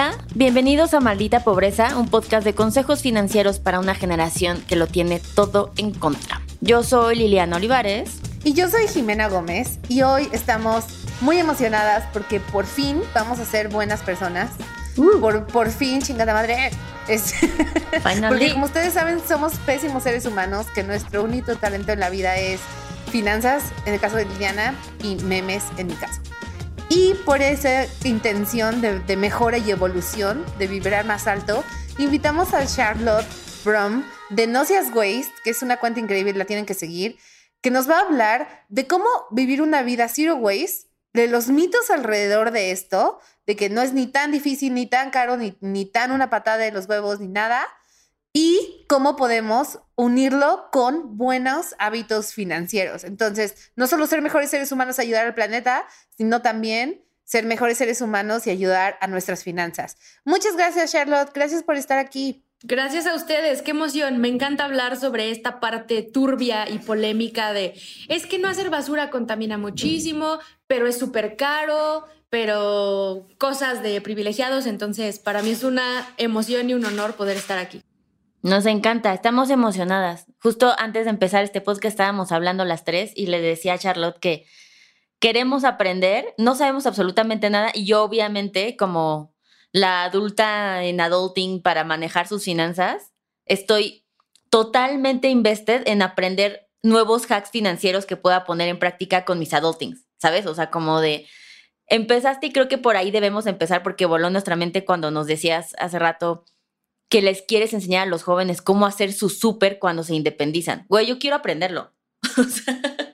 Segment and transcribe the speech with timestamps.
[0.00, 4.86] Hola, bienvenidos a Maldita Pobreza, un podcast de consejos financieros para una generación que lo
[4.86, 6.40] tiene todo en contra.
[6.60, 8.20] Yo soy Liliana Olivares.
[8.44, 10.84] Y yo soy Jimena Gómez y hoy estamos
[11.20, 14.52] muy emocionadas porque por fin vamos a ser buenas personas.
[14.96, 15.18] Uh.
[15.18, 16.70] Por, por fin, chingada madre.
[17.08, 17.34] Es-
[18.28, 22.36] porque como ustedes saben, somos pésimos seres humanos, que nuestro único talento en la vida
[22.36, 22.60] es
[23.10, 26.20] finanzas, en el caso de Liliana, y memes en mi caso.
[26.90, 31.62] Y por esa intención de, mejora y evolución, de vibrar más alto,
[31.98, 33.26] invitamos a Charlotte
[33.62, 37.18] Brum de No Seas Waste, que es una cuenta increíble, la tienen que seguir,
[37.60, 41.90] que nos va a hablar de cómo vivir una vida zero waste, de los mitos
[41.90, 45.84] alrededor de esto, de que no es ni tan difícil, ni tan caro, ni, ni
[45.84, 47.66] tan una patada de los huevos, ni nada,
[48.32, 53.04] y cómo podemos unirlo con buenos hábitos financieros.
[53.04, 55.86] Entonces, no solo ser mejores seres humanos, ayudar al planeta,
[56.16, 59.98] sino también ser mejores seres humanos y ayudar a nuestras finanzas.
[60.24, 61.30] Muchas gracias, Charlotte.
[61.34, 62.44] Gracias por estar aquí.
[62.62, 64.18] Gracias a ustedes, qué emoción.
[64.18, 69.10] Me encanta hablar sobre esta parte turbia y polémica de, es que no hacer basura
[69.10, 74.66] contamina muchísimo, pero es súper caro, pero cosas de privilegiados.
[74.66, 77.82] Entonces, para mí es una emoción y un honor poder estar aquí.
[78.42, 80.26] Nos encanta, estamos emocionadas.
[80.40, 84.20] Justo antes de empezar este podcast estábamos hablando las tres y le decía a Charlotte
[84.20, 84.46] que
[85.18, 89.34] queremos aprender, no sabemos absolutamente nada y yo obviamente como
[89.72, 93.12] la adulta en adulting para manejar sus finanzas,
[93.44, 94.06] estoy
[94.50, 100.06] totalmente invested en aprender nuevos hacks financieros que pueda poner en práctica con mis adultings,
[100.16, 100.46] ¿sabes?
[100.46, 101.26] O sea, como de
[101.86, 105.74] empezaste y creo que por ahí debemos empezar porque voló nuestra mente cuando nos decías
[105.78, 106.44] hace rato
[107.10, 110.84] que les quieres enseñar a los jóvenes cómo hacer su súper cuando se independizan.
[110.88, 111.94] Güey, yo quiero aprenderlo.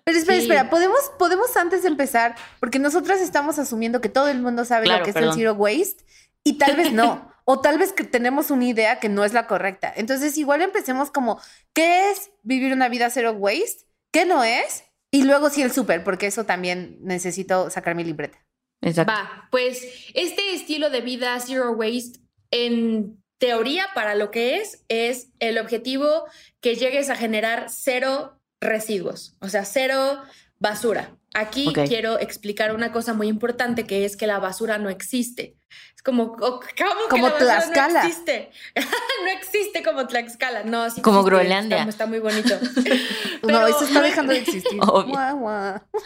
[0.05, 0.43] Pero espera, Sí.
[0.43, 4.85] espera, ¿podemos, podemos antes de empezar, porque nosotras estamos asumiendo que todo el mundo sabe
[4.85, 6.05] Claro, lo que es el zero waste
[6.43, 7.33] y tal vez no.
[7.45, 9.93] o tal vez que tenemos una idea que no es la correcta.
[9.97, 11.41] Entonces, igual empecemos como,
[11.75, 13.87] ¿qué es vivir una vida zero waste?
[14.13, 14.85] ¿Qué no es?
[15.11, 18.39] Y luego sí el súper, porque eso también necesito sacar mi libreta.
[18.83, 19.13] exacto.
[19.13, 25.29] Va, pues este estilo de vida zero waste en teoría para lo que es es
[25.39, 26.25] el objetivo
[26.61, 30.23] que llegues a generar cero residuos, o sea, cero
[30.59, 31.11] basura.
[31.37, 31.81] Aquí Ok.
[31.89, 35.57] quiero explicar una cosa muy importante que es que la basura no existe.
[35.97, 38.03] Es como, ¿cómo que Como la basura Tlaxcala.
[38.03, 38.51] no existe?
[39.25, 41.79] no existe como Tlaxcala, no, sí Como existe, Groenlandia.
[41.79, 42.55] Está, está muy bonito.
[43.43, 44.79] no, Pero eso está no- dejando de existir.
[44.89, 45.15] Obvio.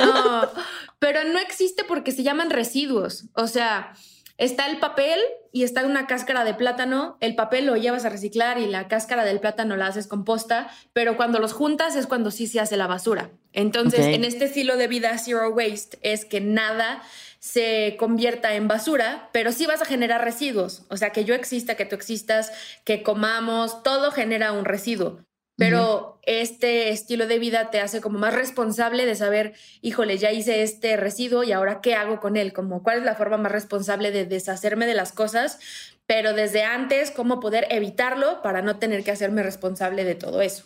[0.01, 0.51] No,
[0.99, 3.27] pero no existe porque se llaman residuos.
[3.35, 3.93] O sea,
[4.39, 5.21] está el papel
[5.53, 7.19] y está una cáscara de plátano.
[7.21, 11.17] El papel lo llevas a reciclar y la cáscara del plátano la haces composta, pero
[11.17, 13.31] cuando los juntas es cuando sí se hace la basura.
[13.53, 17.03] Entonces, en este estilo de vida zero waste es que nada
[17.41, 20.85] se convierta en basura, pero sí vas a generar residuos.
[20.89, 22.53] O sea, que yo exista, que tú existas,
[22.85, 25.25] que comamos, todo genera un residuo.
[25.59, 30.63] Pero este estilo de vida te hace como más responsable de saber, híjole, ya hice
[30.63, 34.13] este residuo y ahora qué hago con él, como cuál es la forma más responsable
[34.13, 35.59] de deshacerme de las cosas,
[36.07, 40.65] pero desde antes cómo poder evitarlo para no tener que hacerme responsable de todo eso.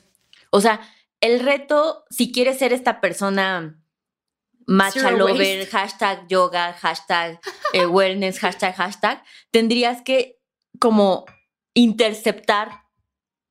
[0.50, 0.82] O sea,
[1.22, 3.82] el reto, si quieres ser esta persona
[4.66, 7.41] matcha lover, hashtag yoga, hashtag
[7.72, 10.38] eh, wellness, hashtag, hashtag, tendrías que
[10.78, 11.25] como
[11.72, 12.81] interceptar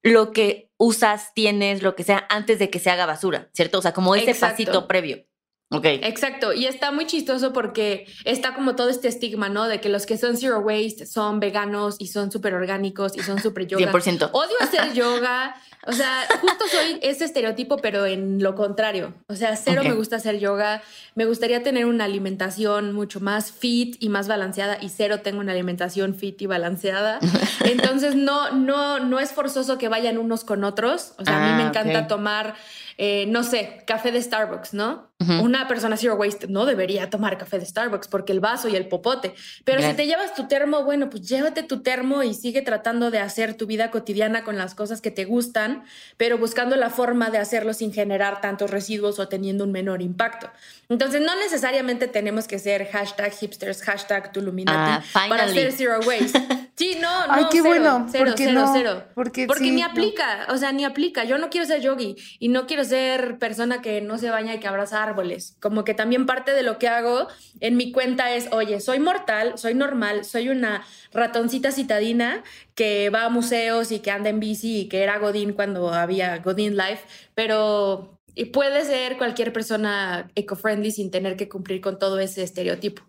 [0.04, 3.80] lo que usas, tienes, lo que sea, antes de que se haga basura, ¿cierto?
[3.80, 4.54] O sea, como ese Exacto.
[4.54, 5.26] pasito previo.
[5.72, 5.86] Ok.
[5.86, 9.68] Exacto, y está muy chistoso porque está como todo este estigma, ¿no?
[9.68, 13.40] De que los que son zero waste son veganos y son súper orgánicos y son
[13.42, 13.92] súper yoga.
[13.92, 14.30] 100%.
[14.34, 15.56] Odio hacer yoga.
[15.88, 19.16] O sea, justo soy ese estereotipo, pero en lo contrario.
[19.28, 20.84] O sea, cero me gusta hacer yoga.
[21.16, 24.78] Me gustaría tener una alimentación mucho más fit y más balanceada.
[24.80, 27.20] Y cero tengo una alimentación fit y balanceada.
[27.66, 31.14] Entonces, no, no, no es forzoso que vayan unos con otros.
[31.18, 32.54] O sea, a mí me Ah, encanta tomar,
[33.04, 35.10] eh, no sé, café de Starbucks, ¿no?
[35.44, 38.88] Una persona zero waste no debería tomar café de Starbucks porque el vaso y el
[38.88, 39.36] popote.
[39.66, 43.20] Pero si te llevas tu termo, bueno, pues llévate tu termo y sigue tratando de
[43.20, 45.84] hacer tu vida cotidiana con las cosas que te gustan,
[46.18, 50.50] pero buscando la forma de hacerlo sin generar tantos residuos o teniendo un menor impacto.
[50.90, 56.40] Entonces, no necesariamente tenemos que ser hashtag hipsters, hashtag Tuluminati Ah, para ser zero waste.
[56.76, 59.04] Sí, no, no, Ay, qué cero, bueno, cero, cero, no, cero.
[59.14, 59.88] porque Porque sí, ni no.
[59.88, 61.24] aplica, o sea, ni aplica.
[61.26, 62.91] Yo no quiero ser yogi y no quiero ser
[63.40, 65.56] persona que no se baña y que abraza árboles.
[65.60, 67.28] Como que también parte de lo que hago
[67.60, 72.44] en mi cuenta es, oye, soy mortal, soy normal, soy una ratoncita citadina
[72.76, 76.38] que va a museos y que anda en bici y que era Godín cuando había
[76.40, 77.06] Godín Life,
[77.36, 83.04] pero y puede ser cualquier persona eco-friendly sin tener que cumplir con todo ese estereotipo.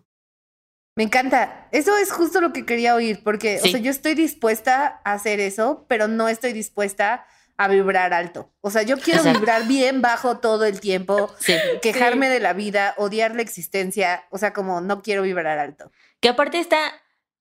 [0.95, 1.69] Me encanta.
[1.71, 5.39] Eso es justo lo que quería oír, porque, o sea, yo estoy dispuesta a hacer
[5.39, 7.25] eso, pero no estoy dispuesta a
[7.67, 8.51] vibrar alto.
[8.61, 11.33] O sea, yo quiero vibrar bien bajo todo el tiempo,
[11.81, 15.91] quejarme de la vida, odiar la existencia, o sea, como no quiero vibrar alto.
[16.19, 16.93] Que aparte está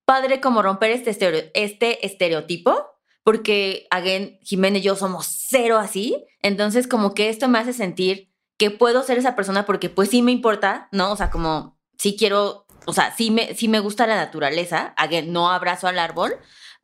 [0.05, 2.93] padre como romper este, este estereotipo,
[3.25, 8.33] porque, again, Jiménez y yo somos cero así, entonces como que esto me hace sentir
[8.59, 11.13] que puedo ser esa persona porque pues sí me importa, ¿no?
[11.13, 15.33] O sea, como sí quiero, o sea, sí me, sí me gusta la naturaleza, again,
[15.33, 16.37] no abrazo al árbol,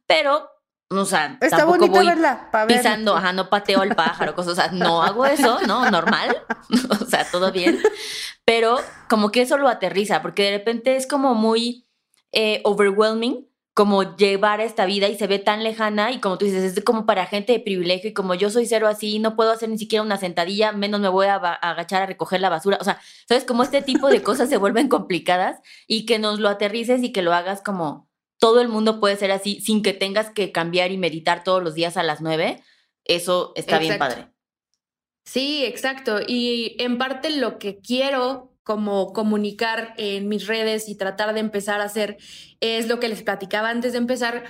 [0.06, 0.48] pero
[0.90, 5.02] o sea, Está voy verla, pisando, ajá, no pateo al pájaro, cosas, o sea, no
[5.02, 5.90] hago eso, ¿no?
[5.90, 6.36] Normal,
[7.00, 7.78] o sea, todo bien,
[8.44, 11.86] pero como que eso lo aterriza, porque de repente es como muy
[12.32, 13.48] eh, overwhelming
[13.78, 17.06] como llevar esta vida y se ve tan lejana y como tú dices, es como
[17.06, 20.02] para gente de privilegio y como yo soy cero así, no puedo hacer ni siquiera
[20.02, 22.78] una sentadilla, menos me voy a, agachar a recoger la basura.
[22.80, 23.44] O sea, ¿sabes?
[23.44, 27.22] Como este tipo de cosas se vuelven complicadas y que nos lo aterrices y que
[27.22, 28.07] lo hagas como
[28.38, 31.74] todo el mundo puede ser así sin que tengas que cambiar y meditar todos los
[31.74, 32.62] días a las nueve.
[33.04, 34.28] Eso está bien padre.
[35.24, 36.20] Sí, exacto.
[36.26, 41.80] Y en parte lo que quiero como comunicar en mis redes y tratar de empezar
[41.80, 42.18] a hacer
[42.60, 44.44] es lo que les platicaba antes de empezar,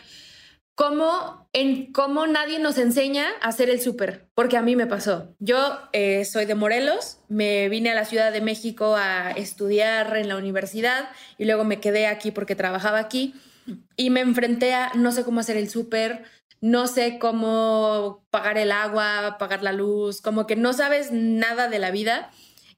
[0.75, 5.37] cómo, en, cómo nadie nos enseña a hacer el súper, porque a mí me pasó.
[5.39, 10.29] Yo eh, soy de Morelos, me vine a la Ciudad de México a estudiar en
[10.29, 13.35] la universidad y luego me quedé aquí porque trabajaba aquí
[13.97, 16.25] y me enfrenté a no sé cómo hacer el súper,
[16.61, 21.79] no sé cómo pagar el agua, pagar la luz, como que no sabes nada de
[21.79, 22.31] la vida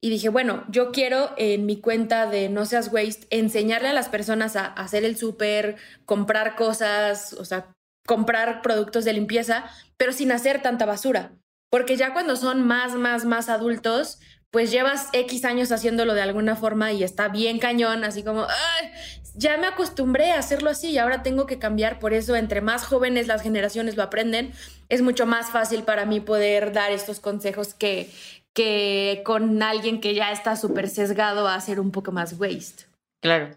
[0.03, 4.09] y dije, bueno, yo quiero en mi cuenta de No Seas Waste enseñarle a las
[4.09, 5.77] personas a, hacer el súper,
[6.07, 7.75] comprar cosas, o sea,
[8.07, 9.65] comprar productos de limpieza,
[9.99, 11.33] pero sin hacer tanta basura.
[11.71, 14.19] Porque ya cuando son más, más, más adultos,
[14.51, 18.47] pues llevas X años haciéndolo de alguna forma y está bien cañón, así como,
[19.35, 21.99] ya me acostumbré a hacerlo así y ahora tengo que cambiar.
[21.99, 24.53] Por eso, entre más jóvenes las generaciones lo aprenden,
[24.89, 28.11] es mucho más fácil para mí poder dar estos consejos que,
[28.53, 32.85] que con alguien que ya está súper sesgado a hacer un poco más waste.
[33.21, 33.57] Claro.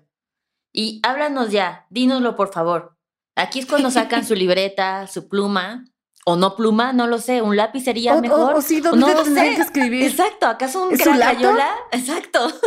[0.74, 2.98] Y háblanos ya, dínoslo por favor.
[3.36, 5.86] Aquí es cuando sacan su libreta, su pluma,
[6.25, 8.56] o no pluma, no lo sé, un lápiz sería mejor.
[8.56, 10.06] O, sí, ¿dónde no que escribir?
[10.06, 11.70] Exacto, ¿acaso un crayola?
[11.92, 12.52] Exacto.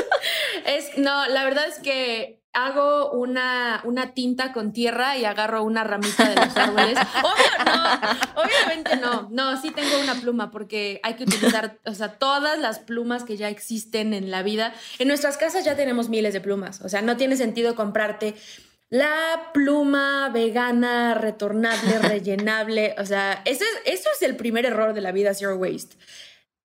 [0.66, 5.84] Es, no, la verdad es que hago una, una tinta con tierra y agarro una
[5.84, 6.98] ramita de los árboles.
[7.22, 9.28] Obvio, no, obviamente no.
[9.30, 13.36] No, sí tengo una pluma porque hay que utilizar, o sea, todas las plumas que
[13.36, 14.72] ya existen en la vida.
[14.98, 16.80] En nuestras casas ya tenemos miles de plumas.
[16.80, 18.34] O sea, no tiene sentido comprarte
[18.88, 22.94] la pluma vegana, retornable, rellenable.
[22.96, 25.96] O sea, eso es, eso es el primer error de la vida Zero Waste.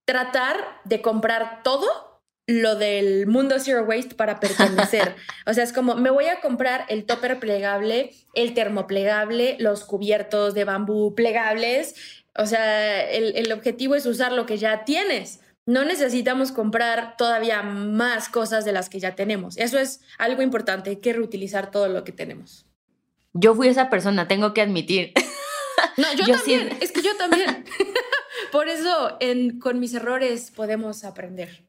[0.06, 0.56] Tratar
[0.86, 2.11] de comprar todo
[2.52, 5.16] lo del mundo zero waste para pertenecer.
[5.46, 10.54] o sea, es como, me voy a comprar el topper plegable, el termoplegable, los cubiertos
[10.54, 11.96] de bambú plegables.
[12.36, 15.42] O sea, el, el objetivo es usar lo que ya tienes.
[15.66, 19.58] No necesitamos comprar todavía más cosas de las que ya tenemos.
[19.58, 22.66] Eso es algo importante, hay que reutilizar todo lo que tenemos.
[23.34, 25.14] Yo fui esa persona, tengo que admitir.
[25.98, 27.66] No, yo, también, es que yo también.
[28.52, 31.66] Por eso en, con mis errores podemos aprender.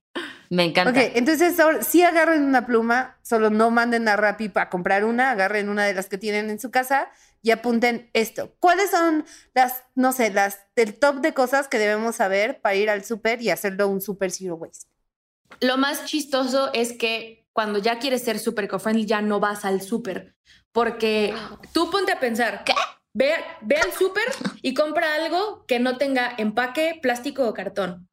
[0.52, 0.90] Me encanta.
[0.90, 5.70] Ok, entonces sí agarren una pluma, solo no manden a Rappi para comprar una, agarren
[5.70, 7.08] una de las que tienen en su casa
[7.40, 8.54] y apunten esto.
[8.60, 12.90] ¿Cuáles son las, no sé, las del top de cosas que debemos saber para ir
[12.90, 14.88] al súper y hacerlo un super zero waste?
[15.62, 19.80] Lo más chistoso es que cuando ya quieres ser súper eco-friendly ya no vas al
[19.80, 20.36] súper,
[20.70, 21.34] porque
[21.72, 22.74] tú ponte a pensar, ¿qué?
[23.14, 23.32] Ve,
[23.62, 24.24] ve al súper
[24.60, 28.10] y compra algo que no tenga empaque, plástico o cartón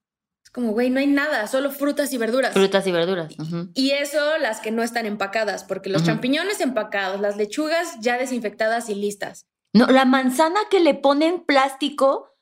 [0.51, 2.53] como, güey, no hay nada, solo frutas y verduras.
[2.53, 3.36] Frutas y verduras.
[3.75, 8.89] Y eso las que no están empacadas, porque los champiñones empacados, las lechugas ya desinfectadas
[8.89, 9.46] y listas.
[9.74, 12.36] No, la manzana que le ponen plástico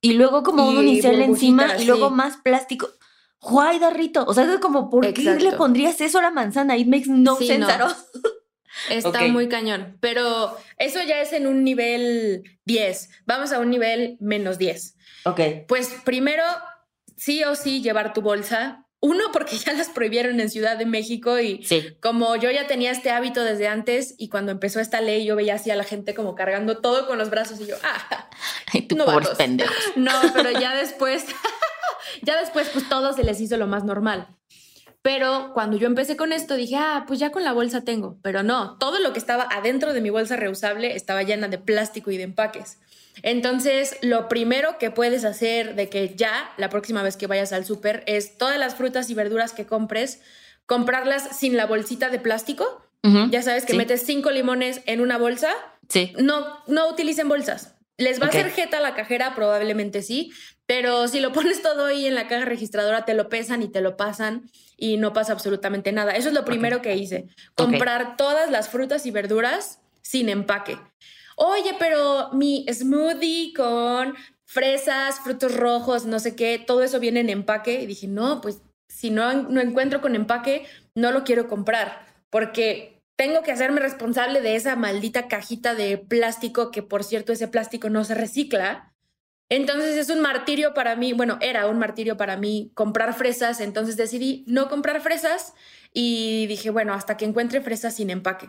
[0.00, 2.88] y luego como un unicel encima y luego más plástico.
[3.40, 4.24] Guay, Darrito.
[4.26, 6.76] O sea, es como, ¿por qué le pondrías eso a la manzana?
[6.76, 7.66] It makes no sense
[8.90, 9.98] Está muy cañón.
[10.00, 13.10] Pero eso ya es en un nivel 10.
[13.26, 14.96] Vamos a un nivel menos 10.
[15.26, 15.40] Ok.
[15.68, 16.42] Pues primero
[17.16, 18.86] sí o sí llevar tu bolsa.
[19.00, 21.66] Uno, porque ya las prohibieron en Ciudad de México y
[22.00, 25.54] como yo ya tenía este hábito desde antes y cuando empezó esta ley yo veía
[25.56, 28.28] así a la gente como cargando todo con los brazos y yo, ah,
[28.96, 29.06] no
[29.36, 29.76] pendejos.
[29.96, 31.26] No, pero ya después,
[32.22, 34.28] ya después pues todo se les hizo lo más normal.
[35.04, 38.16] Pero cuando yo empecé con esto dije, ah, pues ya con la bolsa tengo.
[38.22, 42.10] Pero no, todo lo que estaba adentro de mi bolsa reusable estaba llena de plástico
[42.10, 42.78] y de empaques.
[43.22, 47.64] Entonces, lo primero que puedes hacer de que ya la próxima vez que vayas al
[47.64, 50.20] súper es todas las frutas y verduras que compres,
[50.66, 52.84] comprarlas sin la bolsita de plástico
[53.30, 55.52] Ya sabes que metes cinco limones en una bolsa.
[55.88, 56.14] Sí.
[56.18, 57.74] No, no utilicen bolsas.
[57.98, 59.34] ¿Les va a hacer jeta la cajera?
[59.34, 60.32] Probablemente sí,
[60.66, 63.82] pero si lo pones todo ahí en la caja registradora, te lo pesan y te
[63.82, 66.12] lo pasan y no pasa absolutamente nada.
[66.12, 70.78] Eso es lo primero que hice, comprar todas las frutas y verduras sin empaque.
[71.36, 74.14] Oye, pero mi smoothie con
[74.44, 77.82] fresas, frutos rojos, no sé qué, todo eso viene en empaque.
[77.82, 83.02] Y dije, no, pues si no, no encuentro con empaque, no lo quiero comprar, porque
[83.16, 87.90] tengo que hacerme responsable de esa maldita cajita de plástico, que por cierto ese plástico
[87.90, 88.92] no se recicla.
[89.50, 93.96] Entonces es un martirio para mí, bueno, era un martirio para mí comprar fresas, entonces
[93.96, 95.54] decidí no comprar fresas
[95.92, 98.48] y dije, bueno, hasta que encuentre fresas sin empaque.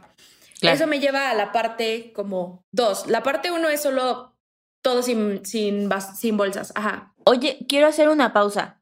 [0.62, 3.08] Eso me lleva a la parte como dos.
[3.08, 4.36] La parte uno es solo
[4.82, 6.72] todo sin, sin, sin bolsas.
[6.76, 7.14] Ajá.
[7.26, 8.82] Oye, quiero hacer una pausa.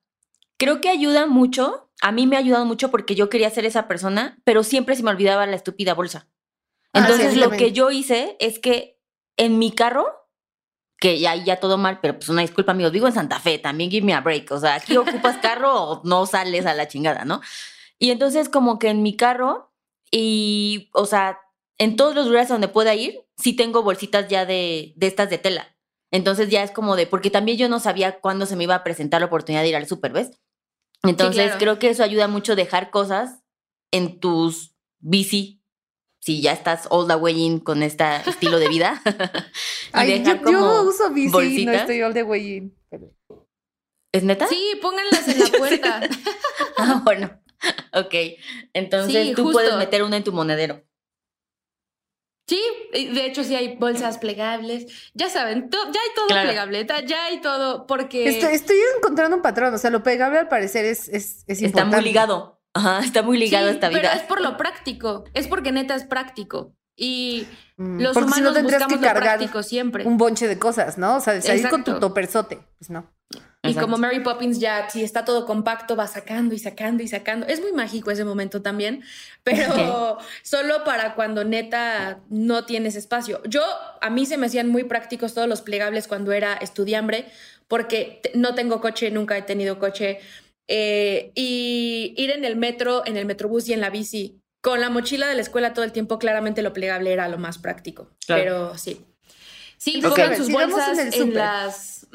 [0.57, 1.89] Creo que ayuda mucho.
[2.01, 5.03] A mí me ha ayudado mucho porque yo quería ser esa persona, pero siempre se
[5.03, 6.27] me olvidaba la estúpida bolsa.
[6.93, 8.99] Ah, entonces, lo que yo hice es que
[9.37, 10.05] en mi carro,
[10.99, 13.89] que ya, ya todo mal, pero pues una disculpa, amigos, vivo en Santa Fe, también
[13.89, 14.51] give me a break.
[14.51, 17.41] O sea, aquí ocupas carro o no sales a la chingada, ¿no?
[17.97, 19.73] Y entonces, como que en mi carro,
[20.11, 21.39] y, o sea,
[21.77, 25.37] en todos los lugares donde pueda ir, sí tengo bolsitas ya de, de estas de
[25.37, 25.75] tela.
[26.11, 28.83] Entonces ya es como de, porque también yo no sabía cuándo se me iba a
[28.83, 30.31] presentar la oportunidad de ir al súper, ¿ves?
[31.03, 33.41] Entonces creo que eso ayuda mucho dejar cosas
[33.91, 35.61] en tus bici,
[36.19, 39.01] si ya estás all the way in con este estilo de vida.
[39.91, 42.77] Ay, yo, uso bici, no estoy all the way in.
[44.13, 44.47] ¿Es neta?
[44.47, 46.01] Sí, pónganlas en la puerta.
[46.77, 47.41] ah, bueno.
[47.93, 48.13] Ok.
[48.73, 50.83] Entonces tú puedes meter una en tu monedero.
[52.45, 54.87] Sí, de hecho sí hay bolsas plegables.
[55.13, 58.27] Ya saben, ya hay todo plegable, ya hay todo, porque...
[58.27, 62.01] Estoy, encontrando un patrón, o sea, lo plegable al parecer es, es, es Está muy
[62.01, 64.01] ligado, Ajá, está muy ligado a esta vida.
[64.01, 66.75] Pero es por lo práctico, es porque neta es práctico.
[66.95, 67.47] Y
[67.77, 70.05] mm, los humanos no buscamos que lo práctico siempre.
[70.05, 71.17] Un bonche de cosas, ¿no?
[71.17, 73.11] O sea, salir con tu toperzote, pues no.
[73.65, 77.47] Y como Mary Poppins ya, si está todo compacto, va sacando y sacando y sacando.
[77.47, 79.03] Es muy mágico ese momento también,
[79.43, 83.41] pero solo para cuando neta no tienes espacio.
[83.45, 83.63] Yo,
[84.01, 87.25] a mí se me hacían muy prácticos todos los plegables cuando era estudiambre,
[87.69, 90.19] porque no tengo coche, nunca he tenido coche.
[90.67, 94.89] Eh, y ir en el metro, en el metrobús y en la bici, con la
[94.89, 98.09] mochila de la escuela todo el tiempo, claramente lo plegable era lo más práctico.
[98.27, 99.05] Pero sí.
[99.77, 102.07] Sí, pongan sus bolsas en, las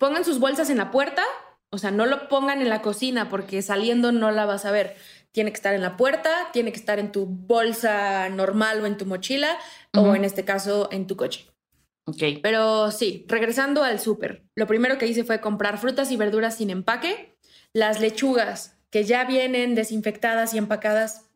[0.00, 1.22] pongan sus bolsas en la puerta,
[1.70, 4.96] o sea, no lo pongan en la cocina porque saliendo no la vas a ver.
[5.30, 8.96] Tiene que estar en la puerta, tiene que estar en tu bolsa normal o en
[8.96, 9.56] tu mochila,
[9.94, 11.46] o en este caso en tu coche.
[12.06, 12.40] Ok.
[12.42, 16.70] Pero sí, regresando al súper, lo primero que hice fue comprar frutas y verduras sin
[16.70, 17.36] empaque,
[17.72, 21.30] las lechugas que ya vienen desinfectadas y empacadas.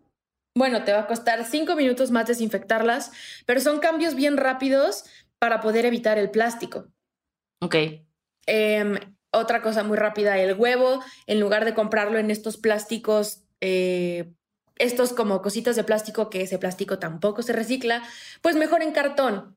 [0.56, 3.12] Bueno, te va a costar cinco minutos más desinfectarlas,
[3.46, 5.04] pero son cambios bien rápidos
[5.38, 6.88] para poder evitar el plástico.
[7.60, 7.76] Ok.
[8.46, 8.98] Em,
[9.32, 14.32] otra cosa muy rápida, el huevo, en lugar de comprarlo en estos plásticos, eh,
[14.76, 18.02] estos como cositas de plástico, que ese plástico tampoco se recicla,
[18.42, 19.56] pues mejor en cartón.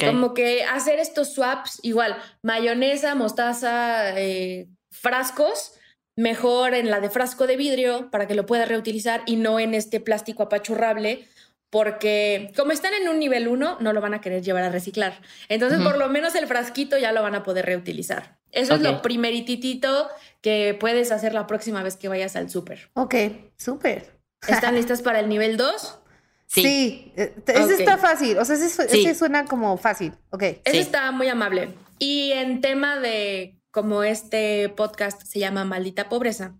[0.00, 5.74] Como que hacer estos swaps, igual, mayonesa, mostaza, eh, frascos,
[6.16, 9.74] mejor en la de frasco de vidrio para que lo puedas reutilizar y no en
[9.74, 11.28] este plástico apachurrable
[11.70, 15.20] porque como están en un nivel 1, no lo van a querer llevar a reciclar.
[15.48, 18.38] Entonces, por lo menos el frasquito ya lo van a poder reutilizar.
[18.52, 20.08] Eso es lo primeritito
[20.40, 22.90] que puedes hacer la próxima vez que vayas al súper.
[22.94, 23.14] Ok,
[23.56, 24.16] súper.
[24.48, 25.98] ¿Están listas para el nivel 2?
[26.46, 26.62] Sí.
[26.62, 27.12] sí.
[27.16, 28.38] Eh, ese está fácil.
[28.38, 30.12] O sea, ese, suena como fácil.
[30.30, 30.42] Ok.
[30.64, 31.70] Ese está muy amable.
[31.98, 36.54] Y en tema de como este podcast se llama Maldita Pobreza,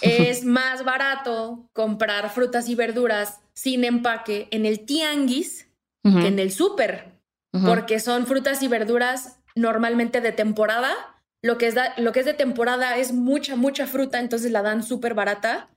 [0.00, 5.66] es más barato comprar frutas y verduras sin empaque en el tianguis
[6.02, 7.20] que en el súper,
[7.64, 10.94] porque son frutas y verduras normalmente de temporada.
[11.42, 14.82] Lo que, es lo que es de temporada es mucha, mucha fruta, entonces la dan
[14.82, 15.68] súper barata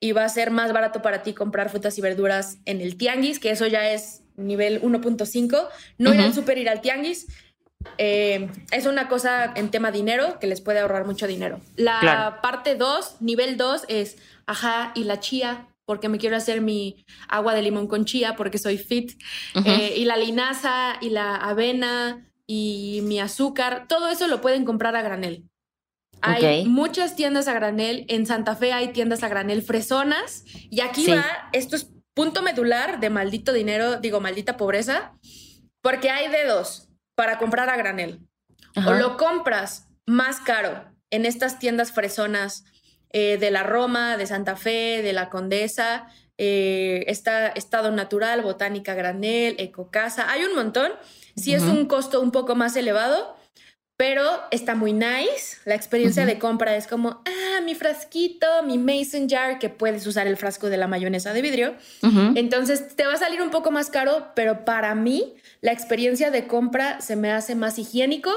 [0.00, 3.38] y va a ser más barato para ti comprar frutas y verduras en el tianguis,
[3.38, 5.68] que eso ya es nivel 1.5.
[5.98, 7.26] No ir al súper, ir al tianguis.
[7.98, 11.60] Eh, es una cosa en tema dinero que les puede ahorrar mucho dinero.
[11.76, 17.04] La parte 2, nivel 2 es, ajá, y la chía, porque me quiero hacer mi
[17.28, 19.20] agua de limón con chía porque soy fit,
[19.64, 24.96] eh, y la linaza y la avena y mi azúcar, todo eso lo pueden comprar
[24.96, 25.44] a granel.
[26.20, 31.06] Hay muchas tiendas a granel, en Santa Fe hay tiendas a granel fresonas, y aquí
[31.06, 35.12] va, esto es punto medular de maldito dinero, digo, maldita pobreza,
[35.82, 38.20] porque hay dedos para comprar a granel.
[38.86, 42.64] O lo compras más caro en estas tiendas fresonas
[43.10, 48.94] eh, de la Roma, de Santa Fe, de la Condesa, eh, está Estado Natural, Botánica
[48.94, 50.90] Granel, Ecocasa, hay un montón.
[51.36, 53.36] Sí es un costo un poco más elevado,
[53.96, 55.58] pero está muy nice.
[55.64, 60.26] La experiencia de compra es como, ah, mi frasquito, mi mason jar, que puedes usar
[60.26, 61.74] el frasco de la mayonesa de vidrio.
[62.34, 66.46] Entonces te va a salir un poco más caro, pero para mí la experiencia de
[66.46, 68.32] compra se me hace más higiénico,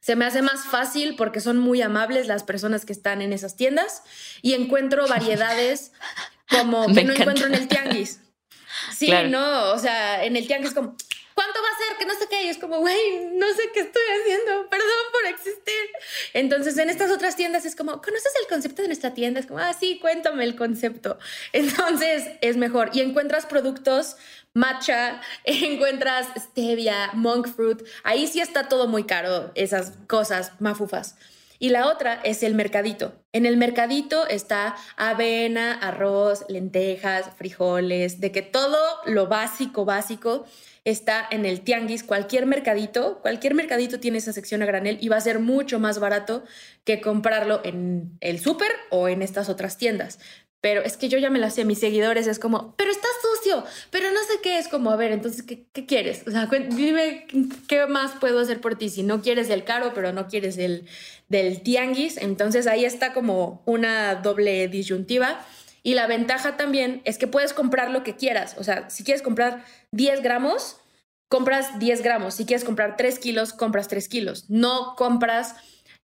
[0.00, 3.56] se me hace más fácil porque son muy amables las personas que están en esas
[3.56, 4.02] tiendas
[4.42, 5.92] y encuentro variedades
[6.48, 8.20] como que no encuentro en el tianguis.
[8.96, 10.96] Sí, no, o sea, en el tianguis como
[11.40, 11.96] ¿cuánto va a ser?
[11.98, 12.44] Que no sé qué.
[12.44, 14.68] Y es como, güey, no sé qué estoy haciendo.
[14.68, 15.84] Perdón por existir.
[16.34, 19.40] Entonces, en estas otras tiendas es como, ¿conoces el concepto de nuestra tienda?
[19.40, 21.18] Es como, ah, sí, cuéntame el concepto.
[21.52, 22.90] Entonces, es mejor.
[22.92, 24.16] Y encuentras productos
[24.52, 27.82] matcha, encuentras stevia, monk fruit.
[28.04, 31.16] Ahí sí está todo muy caro, esas cosas mafufas.
[31.62, 33.12] Y la otra es el mercadito.
[33.32, 40.46] En el mercadito está avena, arroz, lentejas, frijoles, de que todo lo básico, básico
[40.86, 45.16] está en el tianguis, cualquier mercadito, cualquier mercadito tiene esa sección a granel y va
[45.16, 46.44] a ser mucho más barato
[46.84, 50.18] que comprarlo en el súper o en estas otras tiendas.
[50.60, 53.64] Pero es que yo ya me la sé, mis seguidores es como, pero está sucio,
[53.90, 56.22] pero no sé qué es como, a ver, entonces, ¿qué, quieres?
[56.26, 57.26] O sea, dime
[57.66, 60.86] qué más puedo hacer por ti si no quieres el caro, pero no quieres el
[61.28, 62.18] del tianguis.
[62.18, 65.40] Entonces ahí está como una doble disyuntiva.
[65.82, 68.56] Y la ventaja también es que puedes comprar lo que quieras.
[68.58, 70.76] O sea, si quieres comprar 10 gramos,
[71.30, 72.34] compras 10 gramos.
[72.34, 74.50] Si quieres comprar 3 kilos, compras 3 kilos.
[74.50, 75.54] No compras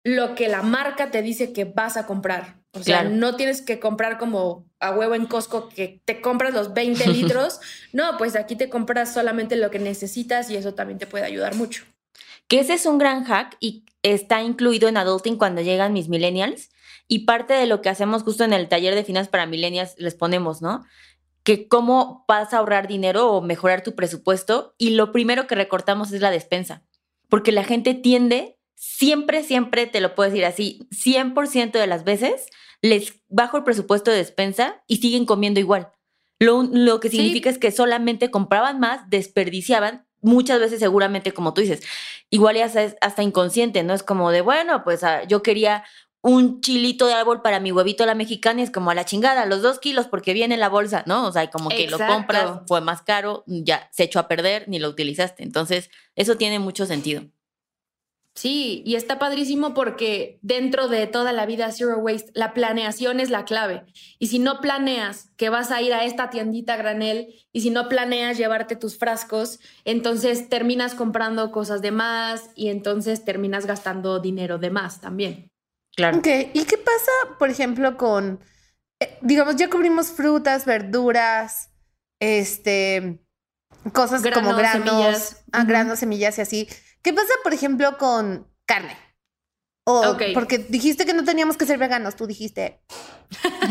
[0.03, 2.60] lo que la marca te dice que vas a comprar.
[2.73, 6.73] O sea, no tienes que comprar como a huevo en Costco que te compras los
[6.73, 7.59] 20 litros.
[7.91, 11.55] no, pues aquí te compras solamente lo que necesitas y eso también te puede ayudar
[11.55, 11.83] mucho.
[12.47, 16.69] Que ese es un gran hack y está incluido en Adulting cuando llegan mis millennials
[17.07, 20.15] y parte de lo que hacemos justo en el taller de finanzas para millennials les
[20.15, 20.85] ponemos, ¿no?
[21.43, 26.13] Que cómo vas a ahorrar dinero o mejorar tu presupuesto y lo primero que recortamos
[26.13, 26.83] es la despensa,
[27.27, 32.47] porque la gente tiende, siempre, siempre, te lo puedo decir así, 100% de las veces
[32.81, 35.91] les bajo el presupuesto de despensa y siguen comiendo igual.
[36.39, 41.61] Lo, lo que significa es que solamente compraban más, desperdiciaban muchas veces seguramente, como tú
[41.61, 41.83] dices,
[42.31, 43.93] igual ya es hasta inconsciente, ¿no?
[43.93, 45.83] Es como de, bueno, pues ah, yo quería
[46.23, 49.05] un chilito de árbol para mi huevito a la mexicana y es como a la
[49.05, 51.27] chingada, los dos kilos porque viene en la bolsa, ¿no?
[51.27, 54.79] O sea, como que lo compras, fue más caro, ya se echó a perder, ni
[54.79, 55.43] lo utilizaste.
[55.43, 57.23] Entonces, eso tiene mucho sentido.
[58.33, 63.29] Sí, y está padrísimo porque dentro de toda la vida Zero Waste, la planeación es
[63.29, 63.83] la clave.
[64.19, 67.89] Y si no planeas que vas a ir a esta tiendita granel y si no
[67.89, 74.57] planeas llevarte tus frascos, entonces terminas comprando cosas de más y entonces terminas gastando dinero
[74.57, 75.51] de más también.
[75.93, 76.19] Claro.
[76.19, 78.39] Ok, ¿y qué pasa, por ejemplo, con,
[79.01, 81.69] eh, digamos, ya cubrimos frutas, verduras,
[82.21, 83.19] este,
[83.91, 85.43] cosas como granos, semillas.
[85.51, 86.67] Ah, granos, semillas y así.
[87.01, 88.97] ¿Qué pasa, por ejemplo, con carne?
[89.83, 92.81] O, Porque dijiste que no teníamos que ser veganos, tú dijiste.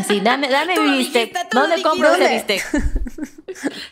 [0.08, 1.32] Sí, dame, dame mi bistec.
[1.52, 2.64] ¿Dónde compro ese bistec?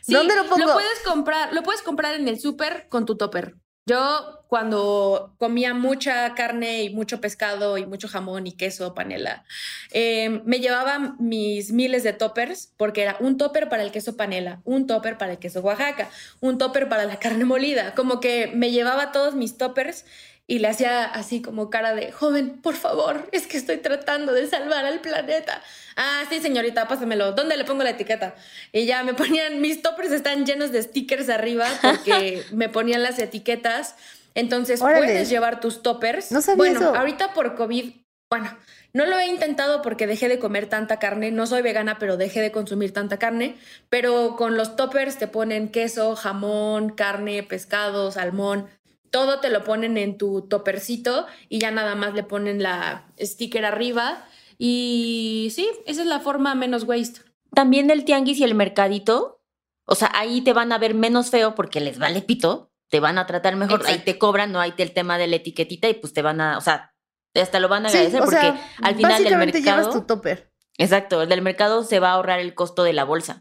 [0.09, 0.66] ¿Dónde lo pongo?
[0.66, 3.55] Lo puedes comprar, lo puedes comprar en el súper con tu topper.
[3.88, 9.44] Yo cuando comía mucha carne y mucho pescado y mucho jamón y queso, panela,
[9.92, 14.61] em, me llevaba mis miles de toppers porque era un topper para el queso panela,
[14.64, 18.70] un topper para el queso Oaxaca, un topper para la carne molida, como que me
[18.72, 20.05] llevaba todos mis toppers
[20.50, 24.46] y le hacía así como cara de, joven, por favor, es que estoy tratando de
[24.48, 25.62] salvar al planeta.
[25.94, 27.32] Ah, sí, señorita, pásamelo.
[27.32, 28.34] ¿Dónde le pongo la etiqueta?
[28.72, 33.18] Y ya me ponían, mis toppers están llenos de stickers arriba porque me ponían las
[33.18, 33.94] etiquetas.
[34.34, 36.32] Entonces, puedes llevar tus toppers.
[36.32, 37.92] No sabía bueno, ahorita por COVID,
[38.30, 38.56] bueno,
[38.94, 41.30] no lo he intentado porque dejé de comer tanta carne.
[41.30, 43.56] No soy vegana, pero dejé de consumir tanta carne.
[43.90, 48.66] Pero con los toppers te ponen queso, jamón, carne, pescado, salmón
[49.11, 53.64] todo te lo ponen en tu topercito y ya nada más le ponen la sticker
[53.64, 54.25] arriba.
[54.59, 57.21] Y sí, esa es la forma menos waste.
[57.55, 59.42] También el tianguis y el mercadito,
[59.85, 63.18] o sea, ahí te van a ver menos feo porque les vale pito, te van
[63.18, 66.12] a tratar mejor, ahí te cobran, no hay el tema de la etiquetita y pues
[66.12, 66.94] te van a, o sea,
[67.35, 69.64] hasta lo van a agradecer porque al final del mercado.
[69.64, 70.53] llevas tu topper.
[70.77, 73.40] Exacto, el del mercado se va a ahorrar el costo de la bolsa.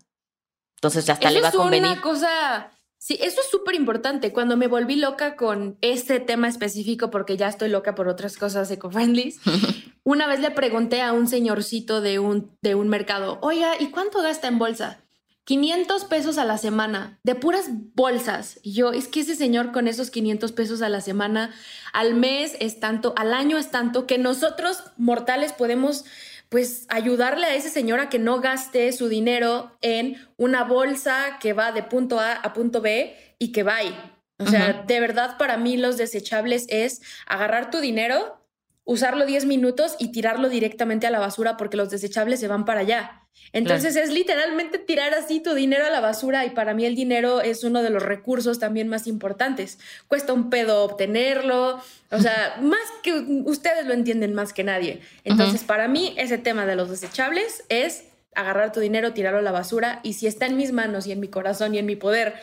[0.76, 1.86] Entonces hasta le va a convenir.
[1.86, 2.72] Es una cosa
[3.08, 4.34] Sí, eso es súper importante.
[4.34, 8.70] Cuando me volví loca con este tema específico, porque ya estoy loca por otras cosas
[8.70, 9.34] eco-friendly,
[10.04, 14.22] una vez le pregunté a un señorcito de un, de un mercado, oiga, ¿y cuánto
[14.22, 15.06] gasta en bolsa?
[15.46, 18.60] 500 pesos a la semana, de puras bolsas.
[18.62, 21.56] Y yo, es que ese señor con esos 500 pesos a la semana,
[21.94, 26.04] al mes es tanto, al año es tanto, que nosotros mortales podemos
[26.50, 31.54] pues ayudarle a ese señor a que no gaste su dinero en una bolsa que
[31.54, 33.96] va de punto A a punto B y que va ahí.
[34.40, 38.46] O sea, de verdad para mí los desechables es agarrar tu dinero,
[38.84, 42.82] usarlo 10 minutos y tirarlo directamente a la basura porque los desechables se van para
[42.82, 43.27] allá.
[43.54, 47.42] Entonces es literalmente tirar así tu dinero a la basura y para mí el dinero
[47.42, 49.80] es uno de los recursos también más importantes.
[50.08, 53.14] Cuesta un pedo obtenerlo, o sea, más que
[53.46, 55.02] ustedes lo entienden más que nadie.
[55.24, 58.04] Entonces para mí ese tema de los desechables es
[58.36, 61.20] agarrar tu dinero, tirarlo a la basura y si está en mis manos y en
[61.20, 62.36] mi corazón y en mi poder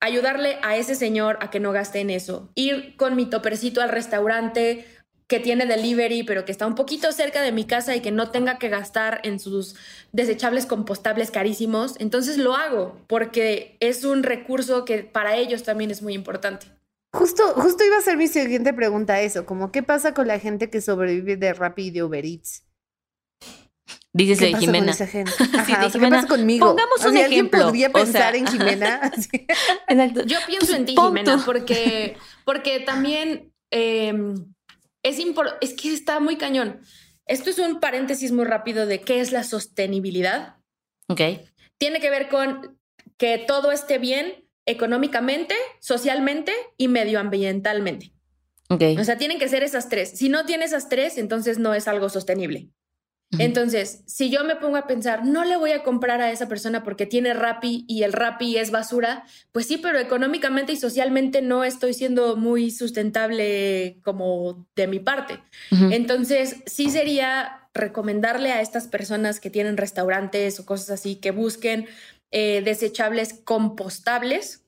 [0.00, 3.88] ayudarle a ese señor a que no gaste en eso, ir con mi topercito al
[3.88, 4.84] restaurante
[5.26, 8.30] que tiene delivery, pero que está un poquito cerca de mi casa y que no
[8.30, 9.76] tenga que gastar en sus
[10.12, 16.02] desechables compostables carísimos, entonces lo hago porque es un recurso que para ellos también es
[16.02, 16.66] muy importante.
[17.14, 20.70] Justo, justo iba a ser mi siguiente pregunta eso, como qué pasa con la gente
[20.70, 22.64] que sobrevive de Rappi y de Uber Eats.
[24.14, 24.94] Dices de Jimena.
[24.96, 25.32] Con gente?
[25.92, 26.66] ¿Qué pasa conmigo?
[26.66, 27.64] Pongamos un ejemplo.
[27.64, 29.10] podría pensar en Jimena?
[30.26, 34.34] Yo pienso en ti, Jimena, porque, porque también em,
[35.02, 35.18] es,
[35.60, 36.80] es que está muy cañón.
[37.26, 40.56] Esto es un paréntesis muy rápido de qué es la sostenibilidad.
[41.08, 41.20] Ok.
[41.78, 42.78] Tiene que ver con
[43.16, 48.12] que todo esté bien económicamente, socialmente y medioambientalmente.
[48.68, 48.82] Ok.
[48.98, 50.10] O sea, tienen que ser esas tres.
[50.10, 52.70] Si no tiene esas tres, entonces no es algo sostenible.
[53.38, 56.82] Entonces, si yo me pongo a pensar, no le voy a comprar a esa persona
[56.82, 61.64] porque tiene Rappi y el Rappi es basura, pues sí, pero económicamente y socialmente no
[61.64, 65.40] estoy siendo muy sustentable como de mi parte.
[65.70, 71.86] Entonces, sí sería recomendarle a estas personas que tienen restaurantes o cosas así que busquen
[72.30, 74.58] eh, desechables compostables.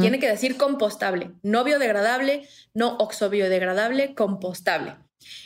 [0.00, 4.96] Tiene que decir compostable, no biodegradable, no oxobiodegradable, compostable.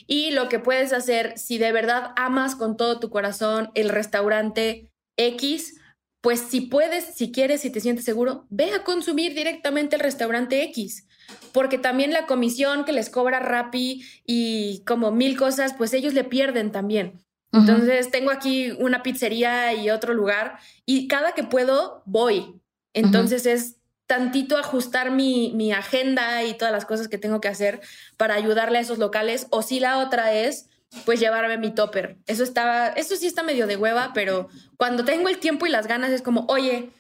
[0.07, 4.91] Y lo que puedes hacer, si de verdad amas con todo tu corazón el restaurante
[5.17, 5.81] X,
[6.21, 10.63] pues si puedes, si quieres, si te sientes seguro, ve a consumir directamente el restaurante
[10.65, 11.07] X.
[11.53, 16.25] Porque también la comisión que les cobra Rappi y como mil cosas, pues ellos le
[16.25, 17.25] pierden también.
[17.53, 22.63] Entonces tengo aquí una pizzería y otro lugar y cada que puedo voy.
[22.95, 23.77] Entonces es
[24.13, 27.81] tantito ajustar mi, mi, agenda y todas las cosas que tengo que hacer
[28.19, 29.47] para ayudarle a esos locales.
[29.49, 30.69] O si la otra es,
[31.07, 32.19] pues llevarme mi topper.
[32.27, 35.87] Eso estaba, eso sí está medio de hueva, pero cuando tengo el tiempo y las
[35.87, 36.91] ganas es como, oye,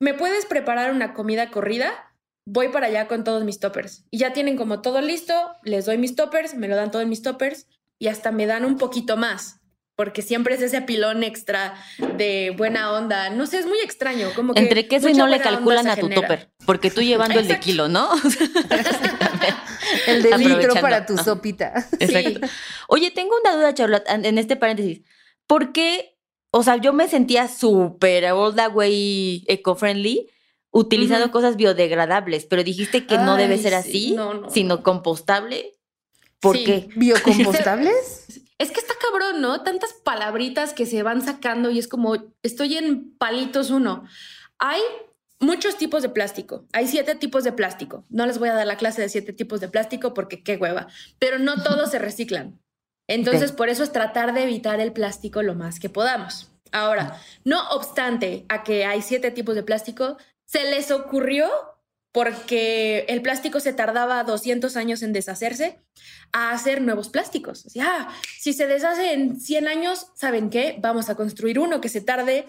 [0.00, 1.92] ¿me puedes preparar una comida corrida?
[2.46, 4.06] Voy para allá con todos mis toppers.
[4.10, 7.20] Y ya tienen como todo listo, les doy mis toppers, me lo dan todos mis
[7.20, 7.66] toppers
[7.98, 9.61] y hasta me dan un poquito más
[10.02, 11.74] porque siempre es ese pilón extra
[12.16, 13.30] de buena onda.
[13.30, 14.30] No sé, es muy extraño.
[14.34, 17.46] Como que Entre queso y no le calculan a tu topper, porque tú llevando el
[17.46, 18.10] de kilo, ¿no?
[20.08, 21.86] el de litro para tu sopita.
[22.00, 22.40] Exacto.
[22.88, 25.02] Oye, tengo una duda, Charlotte, en este paréntesis.
[25.46, 26.18] ¿Por qué?
[26.50, 30.32] O sea, yo me sentía súper all the way eco-friendly
[30.72, 34.16] utilizando cosas biodegradables, pero dijiste que no debe ser así,
[34.48, 35.78] sino compostable.
[36.40, 36.88] ¿Por qué?
[36.96, 38.40] ¿Biocompostables?
[38.62, 39.64] Es que está cabrón, ¿no?
[39.64, 44.04] Tantas palabritas que se van sacando y es como, estoy en palitos uno.
[44.60, 44.80] Hay
[45.40, 46.64] muchos tipos de plástico.
[46.72, 48.04] Hay siete tipos de plástico.
[48.08, 50.86] No les voy a dar la clase de siete tipos de plástico porque qué hueva,
[51.18, 52.60] pero no todos se reciclan.
[53.08, 56.52] Entonces, por eso es tratar de evitar el plástico lo más que podamos.
[56.70, 61.50] Ahora, no obstante a que hay siete tipos de plástico, se les ocurrió
[62.12, 65.80] porque el plástico se tardaba 200 años en deshacerse,
[66.32, 67.64] a hacer nuevos plásticos.
[67.66, 70.76] O sea, si se deshace en 100 años, ¿saben qué?
[70.80, 72.46] Vamos a construir uno que se tarde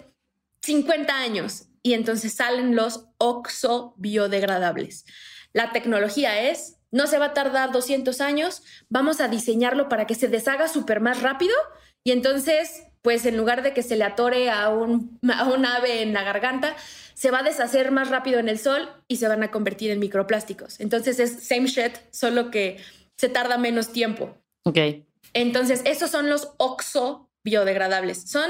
[0.61, 5.05] 50 años y entonces salen los oxo-biodegradables.
[5.53, 10.15] La tecnología es, no se va a tardar 200 años, vamos a diseñarlo para que
[10.15, 11.55] se deshaga súper más rápido
[12.03, 16.01] y entonces, pues en lugar de que se le atore a un, a un ave
[16.01, 16.75] en la garganta,
[17.13, 19.99] se va a deshacer más rápido en el sol y se van a convertir en
[19.99, 20.79] microplásticos.
[20.79, 22.77] Entonces es same shit, solo que
[23.17, 24.37] se tarda menos tiempo.
[24.63, 24.77] Ok.
[25.33, 28.29] Entonces, esos son los oxo biodegradables.
[28.29, 28.49] Son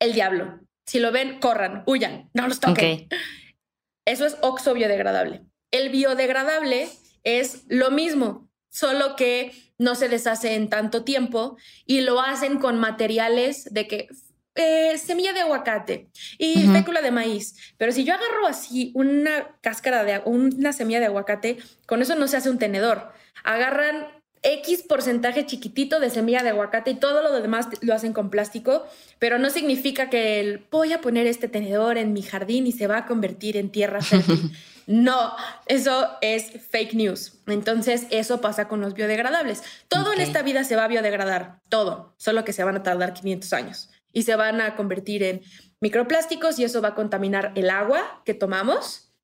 [0.00, 0.60] el diablo.
[0.86, 3.08] Si lo ven, corran, huyan, no los toquen.
[4.06, 5.42] Eso es oxo biodegradable.
[5.70, 6.88] El biodegradable
[7.24, 12.78] es lo mismo, solo que no se deshace en tanto tiempo y lo hacen con
[12.78, 14.08] materiales de que
[14.54, 17.56] eh, semilla de aguacate y fécula de maíz.
[17.78, 22.28] Pero si yo agarro así una cáscara de una semilla de aguacate, con eso no
[22.28, 23.12] se hace un tenedor.
[23.44, 24.08] Agarran
[24.42, 28.84] X porcentaje chiquitito de semilla de aguacate y todo lo demás lo hacen con plástico,
[29.18, 32.86] pero no significa que el, voy a poner este tenedor en mi jardín y se
[32.86, 34.52] va a convertir en tierra fértil.
[34.92, 37.40] no, eso es fake news.
[37.46, 39.62] Entonces, eso pasa con los biodegradables.
[39.88, 43.14] Todo en esta vida se va a biodegradar, todo, solo que se van a tardar
[43.14, 45.40] 500 años y se van a convertir en
[45.80, 49.14] microplásticos y eso va a contaminar el agua que tomamos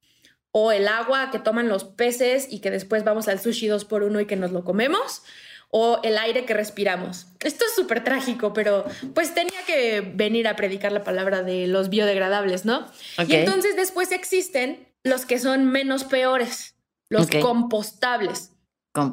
[0.53, 4.03] o el agua que toman los peces y que después vamos al sushi dos por
[4.03, 5.23] uno y que nos lo comemos,
[5.71, 7.27] o el aire que respiramos.
[7.41, 11.91] Esto es súper trágico, pero pues tenía que venir a predicar la palabra de los
[11.91, 12.91] biodegradables, ¿no?
[13.27, 16.77] Y entonces después existen los que son menos peores,
[17.09, 18.53] los compostables.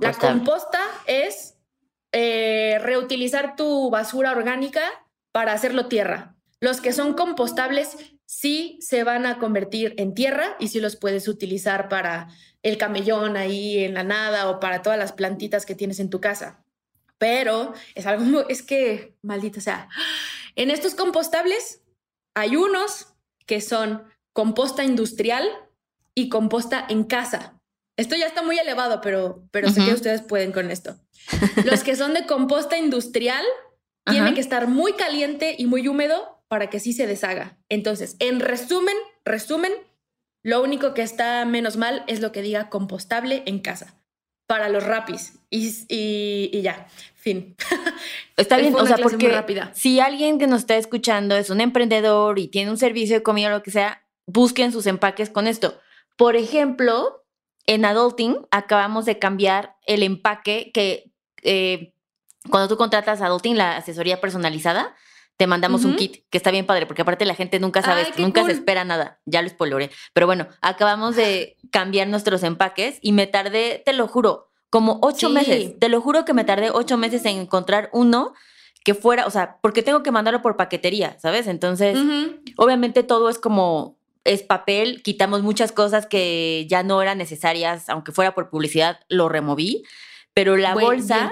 [0.01, 1.55] La composta es
[2.11, 4.81] eh, reutilizar tu basura orgánica
[5.31, 6.35] para hacerlo tierra.
[6.59, 11.27] Los que son compostables sí se van a convertir en tierra y sí los puedes
[11.27, 12.29] utilizar para
[12.63, 16.19] el camellón ahí en la nada o para todas las plantitas que tienes en tu
[16.19, 16.63] casa.
[17.17, 19.89] Pero es algo, es que, maldita sea,
[20.55, 21.81] en estos compostables
[22.33, 23.13] hay unos
[23.45, 24.03] que son
[24.33, 25.47] composta industrial
[26.15, 27.59] y composta en casa.
[27.97, 30.97] Esto ya está muy elevado, pero, pero sé que ustedes pueden con esto.
[31.65, 33.45] Los que son de composta industrial
[34.05, 37.57] tienen que estar muy caliente y muy húmedo para que sí se deshaga.
[37.69, 39.71] Entonces, en resumen, resumen,
[40.43, 43.95] lo único que está menos mal es lo que diga compostable en casa
[44.47, 47.55] para los rapis y, y, ya, fin.
[48.37, 49.71] Está bien, o sea, porque rápida.
[49.73, 53.47] si alguien que nos está escuchando es un emprendedor y tiene un servicio de comida
[53.47, 55.79] o lo que sea, busquen sus empaques con esto.
[56.15, 57.23] Por ejemplo,
[57.65, 61.11] en Adulting acabamos de cambiar el empaque que
[61.43, 61.93] eh,
[62.49, 64.95] cuando tú contratas Adulting, la asesoría personalizada,
[65.37, 68.45] te mandamos un kit, que está bien padre, porque aparte la gente nunca sabe, nunca
[68.45, 69.91] se espera nada, ya lo spoileré.
[70.13, 75.29] Pero bueno, acabamos de cambiar nuestros empaques y me tardé, te lo juro, como ocho
[75.29, 75.77] meses.
[75.79, 78.33] Te lo juro que me tardé ocho meses en encontrar uno
[78.85, 81.47] que fuera, o sea, porque tengo que mandarlo por paquetería, ¿sabes?
[81.47, 81.97] Entonces,
[82.55, 88.11] obviamente todo es como, es papel, quitamos muchas cosas que ya no eran necesarias, aunque
[88.11, 89.83] fuera por publicidad, lo removí,
[90.33, 91.31] pero la bolsa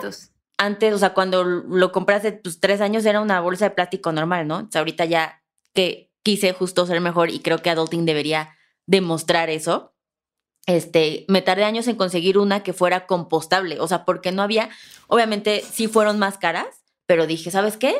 [0.57, 4.47] antes, o sea, cuando lo compraste tus tres años era una bolsa de plástico normal,
[4.47, 4.59] ¿no?
[4.59, 9.49] O sea, ahorita ya que quise justo ser mejor y creo que Adulting debería demostrar
[9.49, 9.93] eso.
[10.65, 14.69] Este, me tardé años en conseguir una que fuera compostable, o sea, porque no había,
[15.07, 16.67] obviamente sí fueron más caras,
[17.05, 17.95] pero dije, ¿sabes qué?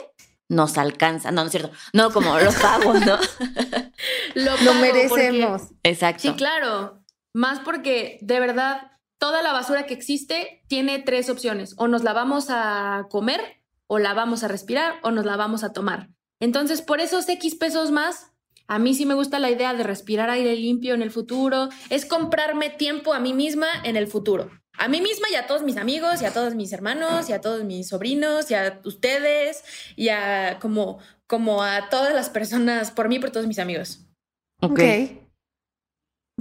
[0.50, 3.18] Nos alcanza, no, no es cierto, no como los pagos, ¿no?
[4.36, 5.64] lo, merecemos.
[5.84, 6.22] Exacto.
[6.22, 7.02] Sí, claro,
[7.34, 11.76] más porque de verdad toda la basura que existe tiene tres opciones.
[11.78, 13.40] O nos la vamos a comer,
[13.88, 16.10] o la vamos a respirar, o nos la vamos a tomar.
[16.42, 18.34] Entonces, por esos X pesos más,
[18.68, 21.70] a mí sí me gusta la idea de respirar aire limpio en el futuro.
[21.90, 24.52] Es comprarme tiempo a mí misma en el futuro.
[24.78, 27.42] A mí misma y a todos mis amigos, y a todos mis hermanos, y a
[27.42, 29.64] todos mis sobrinos, y a ustedes,
[29.96, 34.00] y a como, como a todas las personas, por mí, por todos mis amigos.
[34.62, 34.80] Ok.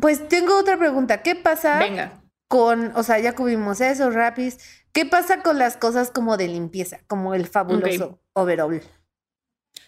[0.00, 1.22] Pues tengo otra pregunta.
[1.22, 1.78] ¿Qué pasa?
[1.78, 4.58] Venga con, o sea, ya cubrimos eso, rapis.
[4.92, 8.82] ¿Qué pasa con las cosas como de limpieza, como el fabuloso overall?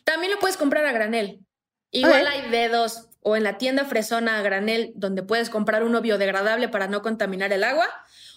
[0.04, 1.44] También lo puedes comprar a granel.
[1.90, 6.70] Igual hay dedos o en la tienda fresona a granel donde puedes comprar uno biodegradable
[6.70, 7.86] para no contaminar el agua.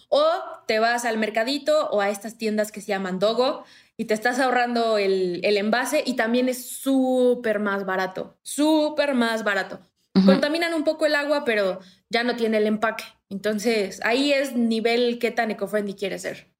[0.09, 0.25] O
[0.67, 3.65] te vas al mercadito o a estas tiendas que se llaman Dogo
[3.97, 9.79] y te estás ahorrando el, envase y también es súper más barato, súper más barato.
[10.25, 13.03] Contaminan un poco el agua, pero ya no tiene el empaque.
[13.29, 16.51] Entonces, ahí es nivel qué tan eco-friendly quiere ser.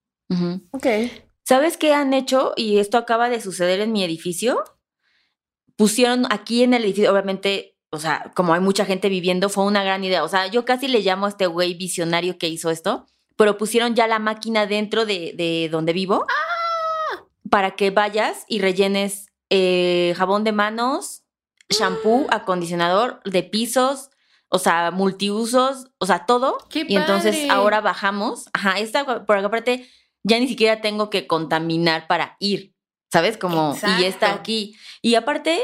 [0.71, 0.85] Ok.
[1.43, 2.53] ¿Sabes qué han hecho?
[2.55, 4.63] Y esto acaba de suceder en mi edificio.
[5.75, 9.83] Pusieron aquí en el edificio, obviamente, o sea, como hay mucha gente viviendo, fue una
[9.83, 10.23] gran idea.
[10.23, 13.07] O sea, yo casi le llamo a este güey visionario que hizo esto,
[13.37, 17.23] pero pusieron ya la máquina dentro de, de donde vivo ¡Ah!
[17.49, 21.23] para que vayas y rellenes eh, jabón de manos,
[21.69, 24.09] shampoo, acondicionador de pisos,
[24.49, 26.57] o sea, multiusos, o sea, todo.
[26.73, 28.49] y entonces ahora bajamos.
[28.53, 29.89] Ajá, esta, por acá aparte,
[30.23, 32.73] ya ni siquiera tengo que contaminar para ir,
[33.11, 33.37] ¿sabes?
[33.37, 34.75] Como, y está aquí.
[35.01, 35.63] Y aparte,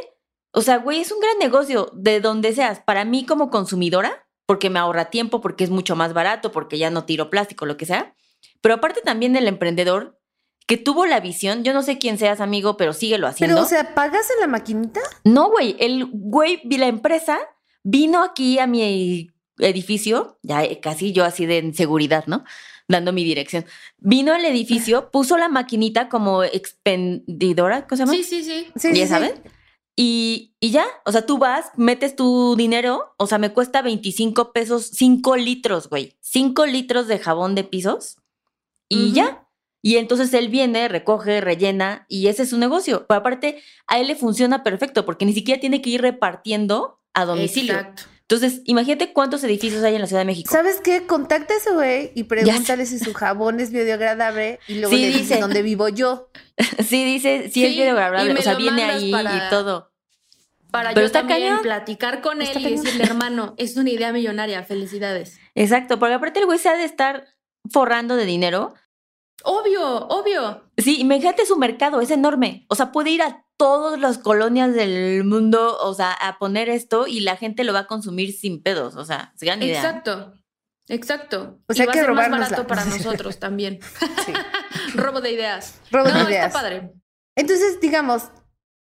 [0.52, 2.80] o sea, güey, es un gran negocio de donde seas.
[2.80, 6.90] Para mí como consumidora, porque me ahorra tiempo, porque es mucho más barato, porque ya
[6.90, 8.16] no tiro plástico, lo que sea.
[8.62, 10.20] Pero aparte también el emprendedor
[10.66, 13.56] que tuvo la visión, yo no sé quién seas amigo, pero síguelo haciendo.
[13.56, 15.02] Pero, o sea, ¿pagas en la maquinita?
[15.24, 17.40] No, güey, el güey, la empresa
[17.84, 22.44] vino aquí a mi edificio, ya casi yo así de seguridad, ¿no?
[22.88, 23.66] Dando mi dirección.
[23.98, 28.14] Vino al edificio, puso la maquinita como expendidora, ¿cómo se llama?
[28.14, 28.44] Sí, sí,
[28.76, 28.94] sí.
[28.94, 29.34] ¿Ya saben?
[29.96, 34.52] Y, y, ya, o sea, tú vas, metes tu dinero, o sea, me cuesta 25
[34.52, 36.18] pesos, 5 litros, güey.
[36.22, 38.18] 5 litros de jabón de pisos
[38.90, 39.48] y ya.
[39.86, 43.06] Y entonces él viene, recoge, rellena y ese es su negocio.
[43.06, 47.26] Pero aparte, a él le funciona perfecto porque ni siquiera tiene que ir repartiendo a
[47.26, 47.74] domicilio.
[47.74, 48.04] Exacto.
[48.30, 50.50] Entonces, imagínate cuántos edificios hay en la Ciudad de México.
[50.52, 51.06] ¿Sabes qué?
[51.06, 55.40] Contacta a ese güey y pregúntale si su jabón es biodegradable y luego le dice
[55.40, 56.30] dónde vivo yo.
[56.88, 58.34] sí, dice, sí, es biodegradable.
[58.34, 59.92] O sea, viene ahí y todo.
[60.72, 64.64] Para Pero yo está también platicar con él y decirle, hermano, es una idea millonaria,
[64.64, 65.38] felicidades.
[65.54, 67.28] Exacto, porque aparte el güey se ha de estar
[67.70, 68.74] forrando de dinero.
[69.44, 70.64] Obvio, obvio.
[70.78, 72.66] Sí, imagínate su mercado, es enorme.
[72.70, 77.08] O sea, puede ir a todas las colonias del mundo, o sea, a poner esto
[77.08, 79.80] y la gente lo va a consumir sin pedos, o sea, se gana idea.
[79.80, 80.34] Exacto.
[80.90, 81.62] Exacto.
[81.68, 83.80] O sea, y va a ser más barato para nosotros también.
[84.96, 85.80] Robo de ideas.
[85.92, 86.48] Robo no, de ideas.
[86.48, 86.94] está padre.
[87.38, 88.30] Entonces, digamos,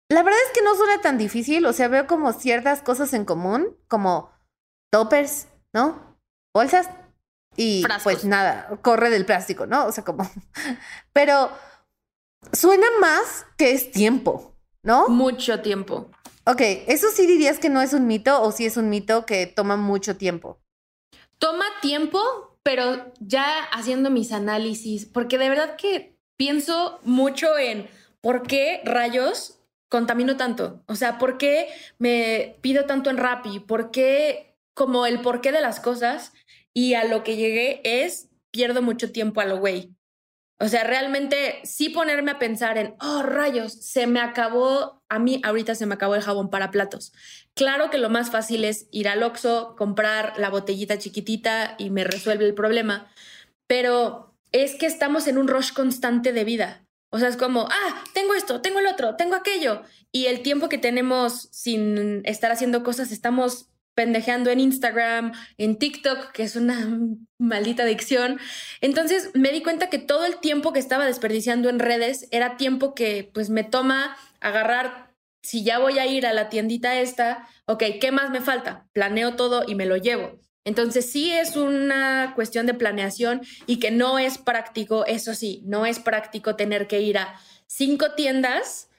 [0.09, 3.23] la verdad es que no suena tan difícil, o sea, veo como ciertas cosas en
[3.23, 4.31] común, como
[4.91, 6.17] toppers, ¿no?
[6.53, 6.89] Bolsas
[7.55, 9.85] y pues nada, corre del plástico, ¿no?
[9.85, 10.29] O sea, como
[11.13, 11.51] pero
[12.51, 14.50] suena más que es tiempo.
[14.83, 15.09] ¿No?
[15.09, 16.09] Mucho tiempo.
[16.45, 19.45] Ok, ¿eso sí dirías que no es un mito o sí es un mito que
[19.47, 20.59] toma mucho tiempo?
[21.37, 22.19] Toma tiempo,
[22.63, 27.87] pero ya haciendo mis análisis, porque de verdad que pienso mucho en
[28.21, 30.83] por qué rayos contamino tanto.
[30.87, 31.67] O sea, por qué
[31.99, 36.33] me pido tanto en Rappi, por qué, como el porqué de las cosas,
[36.73, 39.93] y a lo que llegué es pierdo mucho tiempo a lo güey.
[40.61, 45.41] O sea, realmente sí ponerme a pensar en, oh, rayos, se me acabó, a mí
[45.43, 47.13] ahorita se me acabó el jabón para platos.
[47.55, 52.03] Claro que lo más fácil es ir al Oxxo, comprar la botellita chiquitita y me
[52.03, 53.11] resuelve el problema,
[53.65, 56.85] pero es que estamos en un rush constante de vida.
[57.09, 59.81] O sea, es como, ah, tengo esto, tengo el otro, tengo aquello.
[60.11, 63.71] Y el tiempo que tenemos sin estar haciendo cosas, estamos
[64.01, 66.87] pendejeando en Instagram, en TikTok, que es una
[67.37, 68.39] maldita adicción.
[68.81, 72.95] Entonces me di cuenta que todo el tiempo que estaba desperdiciando en redes era tiempo
[72.95, 77.83] que pues me toma agarrar, si ya voy a ir a la tiendita esta, ok,
[78.01, 78.87] ¿qué más me falta?
[78.91, 80.39] Planeo todo y me lo llevo.
[80.65, 85.85] Entonces sí es una cuestión de planeación y que no es práctico, eso sí, no
[85.85, 88.89] es práctico tener que ir a cinco tiendas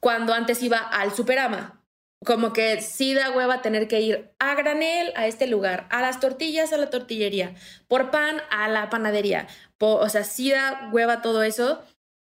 [0.00, 1.79] cuando antes iba al Superama
[2.24, 6.20] como que sí da hueva tener que ir a granel a este lugar, a las
[6.20, 7.54] tortillas a la tortillería,
[7.88, 9.48] por pan a la panadería.
[9.78, 11.82] o sea, sí da hueva todo eso,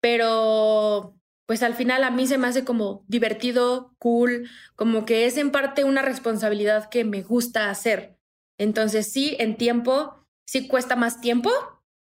[0.01, 1.17] pero
[1.47, 5.51] pues al final a mí se me hace como divertido, cool, como que es en
[5.51, 8.17] parte una responsabilidad que me gusta hacer.
[8.59, 11.51] Entonces sí, en tiempo, sí cuesta más tiempo,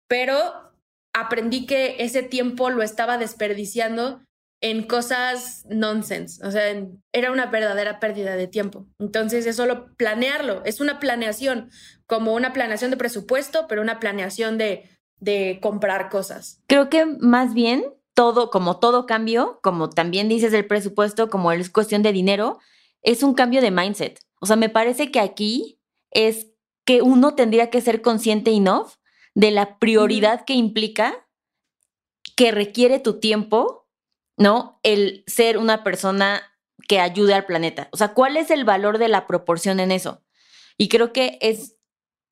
[0.09, 0.73] pero
[1.13, 4.23] aprendí que ese tiempo lo estaba desperdiciando
[4.61, 6.62] en cosas nonsense, o sea,
[7.12, 8.87] era una verdadera pérdida de tiempo.
[8.99, 11.71] Entonces es solo planearlo, es una planeación,
[12.07, 14.88] como una planeación de presupuesto, pero una planeación de,
[15.19, 16.62] de comprar cosas.
[16.67, 21.69] Creo que más bien todo, como todo cambio, como también dices el presupuesto, como es
[21.69, 22.59] cuestión de dinero,
[23.03, 24.19] es un cambio de mindset.
[24.40, 26.53] O sea, me parece que aquí es
[26.85, 28.93] que uno tendría que ser consciente enough
[29.35, 31.27] de la prioridad que implica
[32.37, 33.84] que requiere tu tiempo
[34.37, 34.81] ¿no?
[34.83, 36.42] El ser una persona
[36.88, 37.88] que ayude al planeta.
[37.92, 40.23] O sea, ¿cuál es el valor de la proporción en eso?
[40.77, 41.77] Y creo que es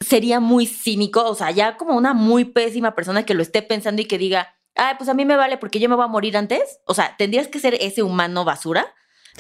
[0.02, 4.02] sería muy cínico, o sea, ya como una muy pésima persona que lo esté pensando
[4.02, 6.36] y que diga, ay, pues a mí me vale porque yo me voy a morir
[6.36, 6.80] antes.
[6.86, 8.94] O sea, tendrías que ser ese humano basura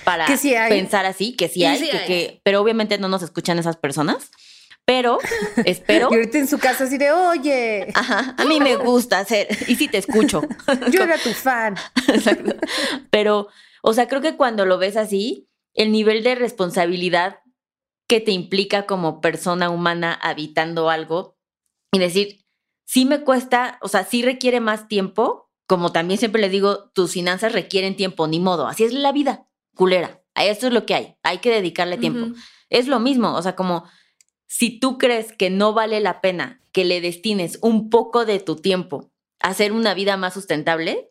[0.04, 0.26] para
[0.68, 4.30] pensar así, que sí hay, que, pero obviamente no nos escuchan esas personas.
[4.84, 5.18] Pero
[5.64, 6.08] espero.
[6.10, 7.88] Y ahorita en su casa así de, oye.
[7.94, 9.48] Ajá, a mí me gusta hacer.
[9.68, 10.42] Y sí te escucho.
[10.90, 11.76] Yo era tu fan.
[12.08, 12.54] Exacto.
[13.10, 13.48] Pero,
[13.82, 17.40] o sea, creo que cuando lo ves así, el nivel de responsabilidad
[18.08, 21.38] que te implica como persona humana habitando algo
[21.92, 22.44] y decir,
[22.84, 27.12] sí me cuesta, o sea, sí requiere más tiempo, como también siempre le digo, tus
[27.12, 30.22] finanzas requieren tiempo, ni modo, así es la vida, culera.
[30.34, 32.34] A esto es lo que hay, hay que dedicarle tiempo.
[32.68, 33.84] Es lo mismo, o sea, como
[34.52, 38.56] si tú crees que no vale la pena que le destines un poco de tu
[38.56, 39.10] tiempo
[39.40, 41.10] a hacer una vida más sustentable,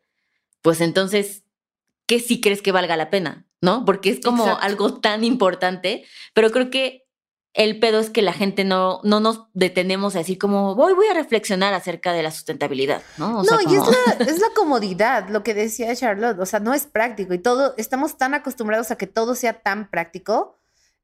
[0.61, 1.43] pues entonces,
[2.05, 3.47] ¿qué sí crees que valga la pena?
[3.59, 3.83] ¿No?
[3.83, 7.07] Porque es como algo tan importante, pero creo que
[7.55, 11.07] el pedo es que la gente no, no nos detenemos a decir como, voy, voy
[11.07, 13.41] a reflexionar acerca de la sustentabilidad, ¿no?
[13.41, 16.85] no, y es la, es la comodidad, lo que decía Charlotte, o sea, no es
[16.85, 20.60] práctico y todo, estamos tan acostumbrados a que todo sea tan práctico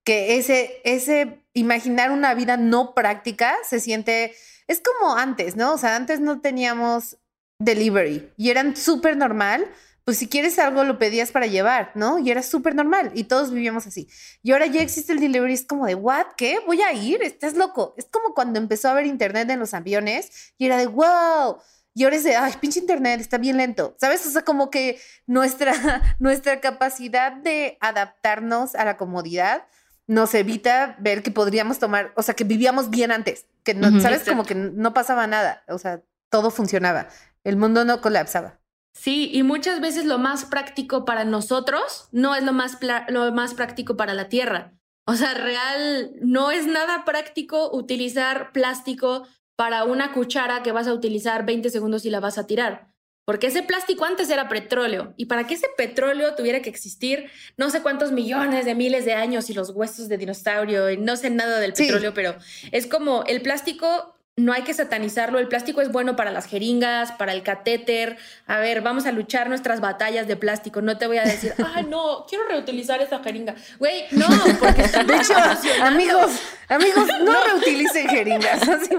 [0.07, 4.33] que ese, ese imaginar una vida no práctica se siente,
[4.67, 5.73] es como antes, ¿no?
[5.73, 7.17] O sea, antes no teníamos
[7.59, 9.69] delivery y eran súper normal,
[10.05, 12.19] pues si quieres algo lo pedías para llevar, ¿no?
[12.19, 14.07] Y era súper normal y todos vivíamos así.
[14.43, 16.27] Y ahora ya existe el delivery, es como de, ¿what?
[16.37, 16.59] ¿Qué?
[16.65, 17.21] ¿Voy a ir?
[17.21, 17.93] Estás loco.
[17.97, 21.57] Es como cuando empezó a haber internet en los aviones y era de, wow,
[21.93, 24.25] y ahora es de, ay, pinche internet, está bien lento, ¿sabes?
[24.25, 25.73] O sea, como que nuestra,
[26.19, 29.65] nuestra capacidad de adaptarnos a la comodidad
[30.07, 34.23] nos evita ver que podríamos tomar, o sea, que vivíamos bien antes, que no, ¿sabes?
[34.23, 37.07] Como que no pasaba nada, o sea, todo funcionaba,
[37.43, 38.59] el mundo no colapsaba.
[38.93, 42.79] Sí, y muchas veces lo más práctico para nosotros no es lo más,
[43.09, 44.73] lo más práctico para la Tierra.
[45.05, 50.93] O sea, real, no es nada práctico utilizar plástico para una cuchara que vas a
[50.93, 52.91] utilizar 20 segundos y la vas a tirar.
[53.27, 57.69] Porque ese plástico antes era petróleo y para que ese petróleo tuviera que existir no
[57.69, 61.29] sé cuántos millones de miles de años y los huesos de dinosaurio y no sé
[61.29, 62.37] nada del petróleo, pero
[62.71, 65.39] es como el plástico no hay que satanizarlo.
[65.39, 68.17] El plástico es bueno para las jeringas, para el catéter.
[68.45, 70.81] A ver, vamos a luchar nuestras batallas de plástico.
[70.81, 73.55] No te voy a decir, ah, no, quiero reutilizar esa jeringa.
[73.79, 74.27] Güey, no,
[74.59, 75.33] porque De hecho,
[75.81, 78.61] amigos, amigos, no reutilicen jeringas.
[78.61, 78.95] Así,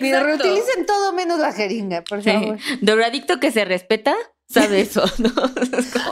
[0.00, 2.58] reutilicen todo menos la jeringa, por favor.
[2.80, 4.16] Doradicto que se respeta
[4.48, 5.32] sabe eso, ¿no?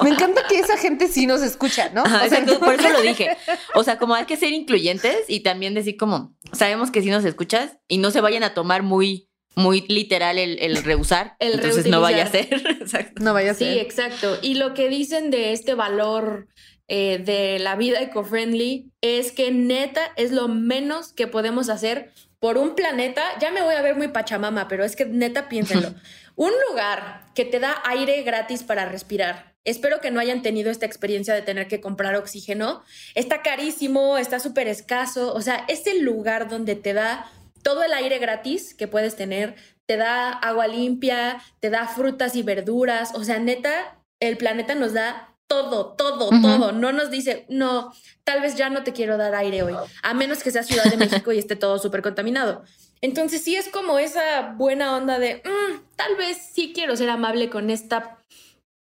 [0.03, 2.03] Me encanta que esa gente sí nos escucha, ¿no?
[2.03, 3.37] o sea, por eso lo dije.
[3.75, 7.25] O sea, como hay que ser incluyentes y también decir como, sabemos que sí nos
[7.25, 11.37] escuchas y no se vayan a tomar muy muy literal el, rehusar.
[11.41, 12.49] El entonces no vaya a ser.
[12.81, 13.23] exacto.
[13.23, 13.73] No vaya a ser.
[13.73, 14.39] Sí, exacto.
[14.43, 16.49] Y lo que dicen de este valor
[16.89, 22.59] eh, de la vida eco-friendly es que neta es lo menos que podemos hacer por
[22.59, 23.23] un planeta.
[23.41, 25.95] Ya me voy a ver muy pachamama, pero es que neta piénsenlo.
[26.37, 29.55] Un lugar que te da aire gratis para respirar.
[29.65, 32.83] Espero que no hayan tenido esta experiencia de tener que comprar oxígeno.
[33.15, 35.35] Está carísimo, está súper escaso.
[35.35, 37.31] O sea, es el lugar donde te da
[37.63, 39.55] todo el aire gratis que puedes tener,
[39.87, 43.13] te da agua limpia, te da frutas y verduras.
[43.15, 46.71] O sea, neta, el planeta nos da todo, todo, todo.
[46.71, 50.45] No nos dice, no, tal vez ya no te quiero dar aire hoy, a menos
[50.45, 52.63] que sea Ciudad de México y esté todo súper contaminado.
[53.03, 57.49] Entonces sí es como esa buena onda de, mm, tal vez sí quiero ser amable
[57.49, 58.19] con esta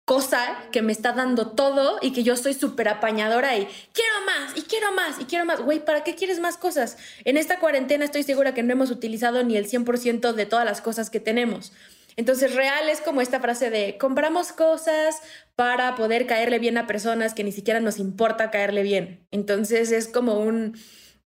[0.10, 4.58] cosa que me está dando todo y que yo soy súper apañadora y quiero más
[4.58, 5.62] y quiero más y quiero más.
[5.62, 6.98] Güey, ¿para qué quieres más cosas?
[7.26, 10.82] En esta cuarentena estoy segura que no hemos utilizado ni el 100% de todas las
[10.82, 11.74] cosas que tenemos.
[12.20, 15.22] Entonces, real es como esta frase de compramos cosas
[15.56, 19.26] para poder caerle bien a personas que ni siquiera nos importa caerle bien.
[19.30, 20.76] Entonces, es como un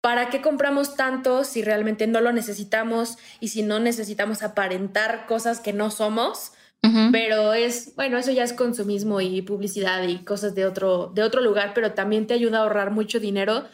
[0.06, 5.58] ¿Para qué compramos tanto si realmente no lo necesitamos y si no necesitamos aparentar cosas
[5.58, 6.52] que no somos?
[7.10, 11.40] Pero es, bueno, eso ya es consumismo y publicidad y cosas de otro, de otro
[11.40, 13.64] lugar, pero también te ayuda a ahorrar mucho dinero,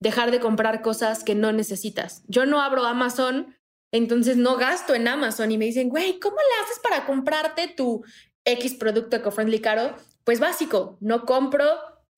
[0.00, 2.24] dejar de comprar cosas que no necesitas.
[2.26, 3.54] Yo no abro Amazon,
[3.92, 8.04] entonces no gasto en Amazon y me dicen, güey, ¿cómo le haces para comprarte tu
[8.44, 9.94] X producto eco-friendly caro?
[10.24, 11.64] Pues básico, no compro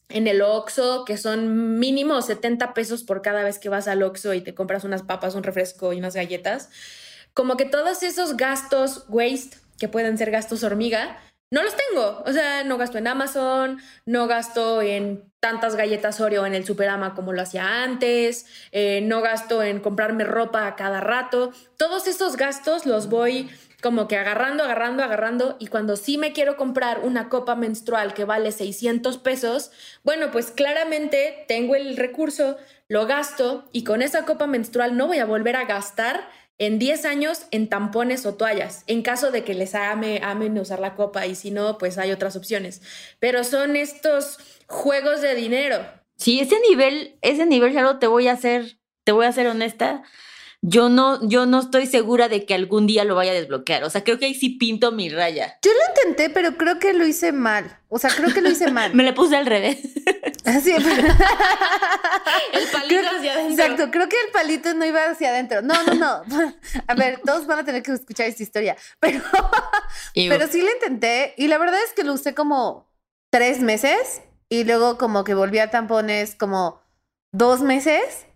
[0.08, 4.34] en el Oxxo, que son mínimo 70 pesos por cada vez que vas al Oxxo
[4.34, 6.70] y te compras unas papas, un refresco y unas galletas.
[7.34, 11.18] Como que todos esos gastos waste, que pueden ser gastos hormiga,
[11.50, 12.22] no los tengo.
[12.26, 17.14] O sea, no gasto en Amazon, no gasto en tantas galletas Oreo en el Superama
[17.14, 21.52] como lo hacía antes, eh, no gasto en comprarme ropa a cada rato.
[21.76, 23.48] Todos esos gastos los voy
[23.80, 28.24] como que agarrando, agarrando, agarrando, y cuando sí me quiero comprar una copa menstrual que
[28.24, 29.70] vale 600 pesos,
[30.02, 32.56] bueno, pues claramente tengo el recurso,
[32.88, 37.04] lo gasto, y con esa copa menstrual no voy a volver a gastar en 10
[37.04, 41.26] años en tampones o toallas, en caso de que les ame, amen usar la copa,
[41.26, 42.82] y si no, pues hay otras opciones.
[43.20, 45.78] Pero son estos juegos de dinero.
[46.16, 50.02] Sí, ese nivel, ese nivel, claro, te voy a hacer, te voy a ser honesta
[50.60, 53.84] yo no, yo no estoy segura de que algún día lo vaya a desbloquear.
[53.84, 55.56] O sea, creo que ahí sí pinto mi raya.
[55.62, 57.78] Yo lo intenté, pero creo que lo hice mal.
[57.88, 58.92] O sea, creo que lo hice mal.
[58.94, 59.78] Me le puse al revés.
[60.44, 60.82] Así, el
[62.72, 63.64] palito hacia adentro.
[63.64, 65.62] Exacto, creo que el palito no iba hacia adentro.
[65.62, 66.22] No, no, no.
[66.88, 68.76] A ver, todos van a tener que escuchar esta historia.
[68.98, 69.22] Pero,
[70.14, 71.34] pero sí lo intenté.
[71.36, 72.90] Y la verdad es que lo usé como
[73.30, 74.22] tres meses.
[74.48, 76.82] Y luego como que volví a tampones como
[77.32, 78.27] dos meses.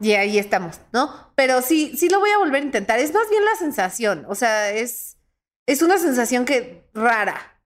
[0.00, 1.32] Y ahí estamos, ¿no?
[1.34, 2.98] Pero sí, sí lo voy a volver a intentar.
[2.98, 5.18] Es más bien la sensación, o sea, es,
[5.66, 7.62] es una sensación que rara.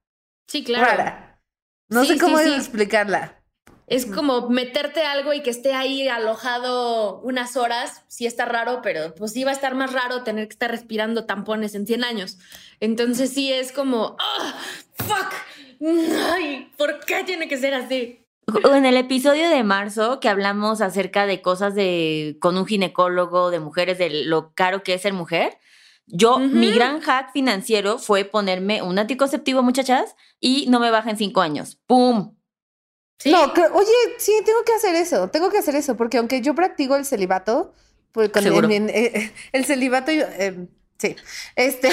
[0.47, 0.85] Sí, claro.
[0.85, 1.41] Rara.
[1.89, 3.41] No sé cómo explicarla.
[3.87, 9.13] Es como meterte algo y que esté ahí alojado unas horas, sí está raro, pero
[9.13, 12.39] pues sí va a estar más raro tener que estar respirando tampones en 100 años.
[12.79, 14.59] Entonces sí es como, ¡ah!
[14.97, 15.33] ¡Fuck!
[16.33, 18.24] Ay, ¿por qué tiene que ser así?
[18.63, 23.59] En el episodio de marzo que hablamos acerca de cosas de con un ginecólogo, de
[23.59, 25.57] mujeres, de lo caro que es ser mujer,
[26.07, 31.17] yo, mi gran hack financiero fue ponerme un anticonceptivo, muchachas, y no me baja en
[31.17, 31.79] cinco años.
[31.87, 32.35] ¡Pum!
[33.25, 33.43] No,
[33.73, 37.05] oye, sí, tengo que hacer eso, tengo que hacer eso, porque aunque yo practico el
[37.05, 37.73] celibato,
[38.11, 40.67] pues con el, eh, el, celibato, eh,
[40.97, 41.15] Sí.
[41.55, 41.89] Este,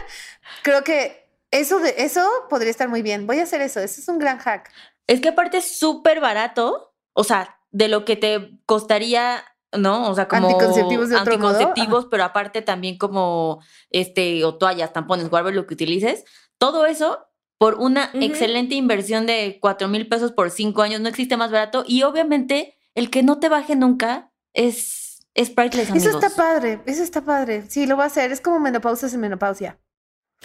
[0.62, 3.26] creo que eso, de, eso podría estar muy bien.
[3.26, 3.80] Voy a hacer eso.
[3.80, 4.70] Eso es un gran hack.
[5.06, 6.94] Es que aparte es súper barato.
[7.12, 9.44] O sea, de lo que te costaría
[9.76, 10.10] ¿no?
[10.10, 15.30] O sea, como anticonceptivos, de otro anticonceptivos pero aparte también como este o toallas, tampones,
[15.30, 16.24] whatever lo que utilices.
[16.58, 17.26] Todo eso
[17.58, 21.84] por una excelente inversión de cuatro mil pesos por cinco años, no existe más barato
[21.86, 27.04] y obviamente el que no te baje nunca es, es priceless, Eso está padre, eso
[27.04, 27.62] está padre.
[27.68, 29.78] Sí, lo voy a hacer, es como menopausia sin menopausia.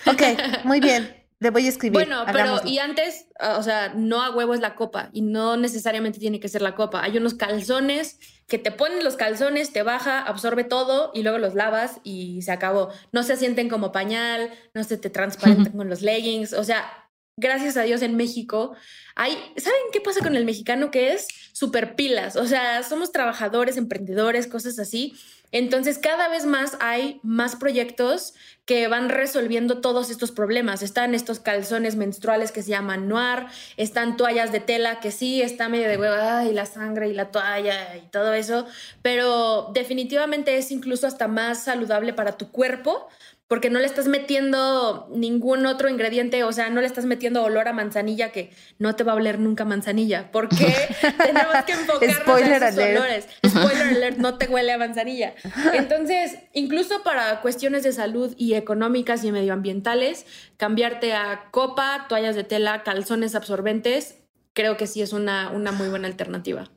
[0.06, 0.22] Ok,
[0.64, 1.17] muy bien.
[1.40, 1.94] Le voy a escribir.
[1.94, 3.28] Bueno, pero y antes,
[3.58, 6.74] o sea, no a huevo es la copa y no necesariamente tiene que ser la
[6.74, 7.04] copa.
[7.04, 11.54] Hay unos calzones que te ponen los calzones, te baja, absorbe todo y luego los
[11.54, 12.90] lavas y se acabó.
[13.12, 16.54] No se sienten como pañal, no se te transparentan con los leggings.
[16.54, 16.92] O sea,
[17.36, 18.76] gracias a Dios en México
[19.16, 20.92] hay, ¿saben qué pasa con el mexicano?
[20.92, 22.36] Que es súper pilas.
[22.36, 25.16] O sea, somos trabajadores, emprendedores, cosas así.
[25.52, 28.34] Entonces, cada vez más hay más proyectos
[28.66, 30.82] que van resolviendo todos estos problemas.
[30.82, 33.46] Están estos calzones menstruales que se llaman noir,
[33.78, 37.32] están toallas de tela que sí, está medio de hueva, y la sangre y la
[37.32, 38.66] toalla y todo eso,
[39.02, 43.08] pero definitivamente es incluso hasta más saludable para tu cuerpo
[43.48, 47.70] porque no le estás metiendo ningún otro ingrediente, o sea, no le estás metiendo olor
[47.70, 50.76] a manzanilla que no te va a oler nunca manzanilla, porque
[51.18, 53.28] tenemos que enfocarnos Spoiler en esos olores.
[53.48, 55.34] Spoiler alert, no te huele a manzanilla.
[55.74, 60.26] Entonces, incluso para cuestiones de salud y económicas y medioambientales,
[60.58, 64.16] cambiarte a copa, toallas de tela, calzones absorbentes,
[64.54, 66.70] creo que sí es una, una muy buena alternativa.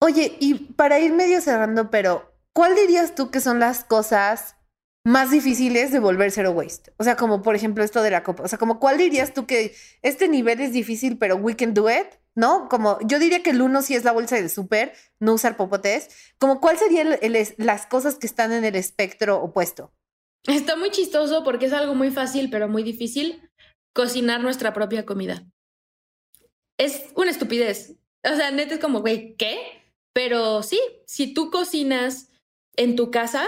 [0.00, 4.57] Oye, y para ir medio cerrando, pero ¿cuál dirías tú que son las cosas
[5.04, 6.92] más difíciles de volver zero waste.
[6.98, 8.42] O sea, como por ejemplo esto de la copa.
[8.42, 11.88] O sea, como cuál dirías tú que este nivel es difícil, pero we can do
[11.90, 12.68] it, ¿no?
[12.68, 16.10] Como yo diría que el uno sí es la bolsa del súper, no usar popotes.
[16.38, 17.18] Como cuál serían
[17.56, 19.92] las cosas que están en el espectro opuesto.
[20.46, 23.42] Está muy chistoso porque es algo muy fácil, pero muy difícil
[23.94, 25.44] cocinar nuestra propia comida.
[26.78, 27.96] Es una estupidez.
[28.24, 29.58] O sea, neta es como, güey, ¿qué?
[30.12, 32.28] Pero sí, si tú cocinas
[32.76, 33.44] en tu casa,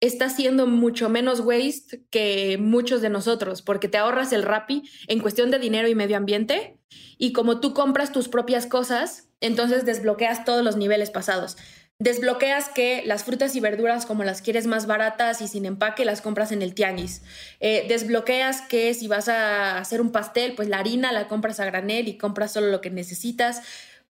[0.00, 5.20] está siendo mucho menos waste que muchos de nosotros, porque te ahorras el RAPI en
[5.20, 6.78] cuestión de dinero y medio ambiente,
[7.18, 11.56] y como tú compras tus propias cosas, entonces desbloqueas todos los niveles pasados.
[11.98, 16.20] Desbloqueas que las frutas y verduras, como las quieres más baratas y sin empaque, las
[16.20, 17.22] compras en el tianguis.
[17.58, 21.64] Eh, desbloqueas que si vas a hacer un pastel, pues la harina la compras a
[21.64, 23.62] granel y compras solo lo que necesitas.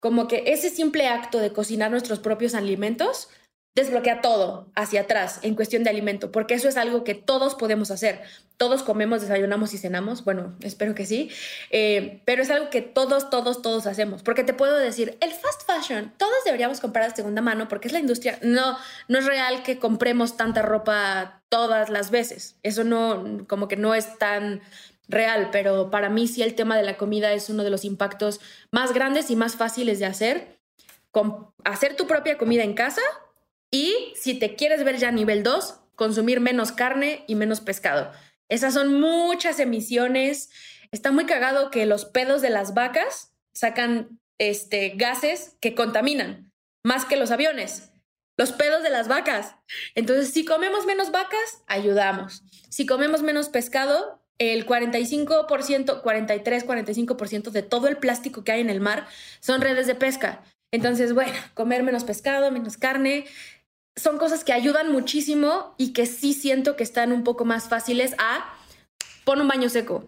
[0.01, 3.29] Como que ese simple acto de cocinar nuestros propios alimentos
[3.75, 7.91] desbloquea todo hacia atrás en cuestión de alimento, porque eso es algo que todos podemos
[7.91, 8.21] hacer.
[8.57, 11.31] Todos comemos, desayunamos y cenamos, bueno, espero que sí,
[11.69, 15.61] eh, pero es algo que todos, todos, todos hacemos, porque te puedo decir, el fast
[15.65, 19.63] fashion, todos deberíamos comprar de segunda mano porque es la industria, no, no es real
[19.63, 24.61] que compremos tanta ropa todas las veces, eso no, como que no es tan
[25.07, 28.41] real, pero para mí sí el tema de la comida es uno de los impactos
[28.71, 30.59] más grandes y más fáciles de hacer.
[31.11, 33.01] Con hacer tu propia comida en casa
[33.71, 38.11] y si te quieres ver ya nivel 2, consumir menos carne y menos pescado.
[38.47, 40.49] Esas son muchas emisiones.
[40.91, 46.51] Está muy cagado que los pedos de las vacas sacan este, gases que contaminan
[46.83, 47.91] más que los aviones.
[48.37, 49.55] Los pedos de las vacas.
[49.95, 52.43] Entonces, si comemos menos vacas, ayudamos.
[52.69, 58.69] Si comemos menos pescado, el 45%, 43, 45% de todo el plástico que hay en
[58.69, 59.07] el mar
[59.41, 60.41] son redes de pesca.
[60.71, 63.25] Entonces, bueno, comer menos pescado, menos carne,
[63.99, 68.13] son cosas que ayudan muchísimo y que sí siento que están un poco más fáciles
[68.17, 68.53] a
[69.23, 70.05] pon un baño seco.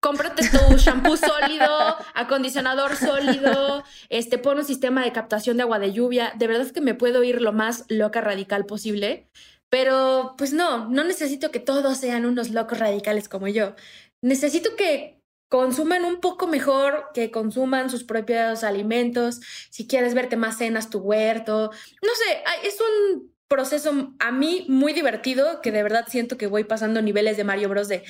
[0.00, 5.92] Cómprate tu shampoo sólido, acondicionador sólido, este, pon un sistema de captación de agua de
[5.92, 6.32] lluvia.
[6.36, 9.28] De verdad que me puedo ir lo más loca radical posible,
[9.70, 13.74] pero pues no, no necesito que todos sean unos locos radicales como yo.
[14.22, 15.17] Necesito que
[15.48, 19.40] consuman un poco mejor, que consuman sus propios alimentos,
[19.70, 21.70] si quieres verte más cenas tu huerto,
[22.02, 26.64] no sé, es un proceso a mí muy divertido que de verdad siento que voy
[26.64, 27.88] pasando niveles de Mario Bros.
[27.88, 28.04] de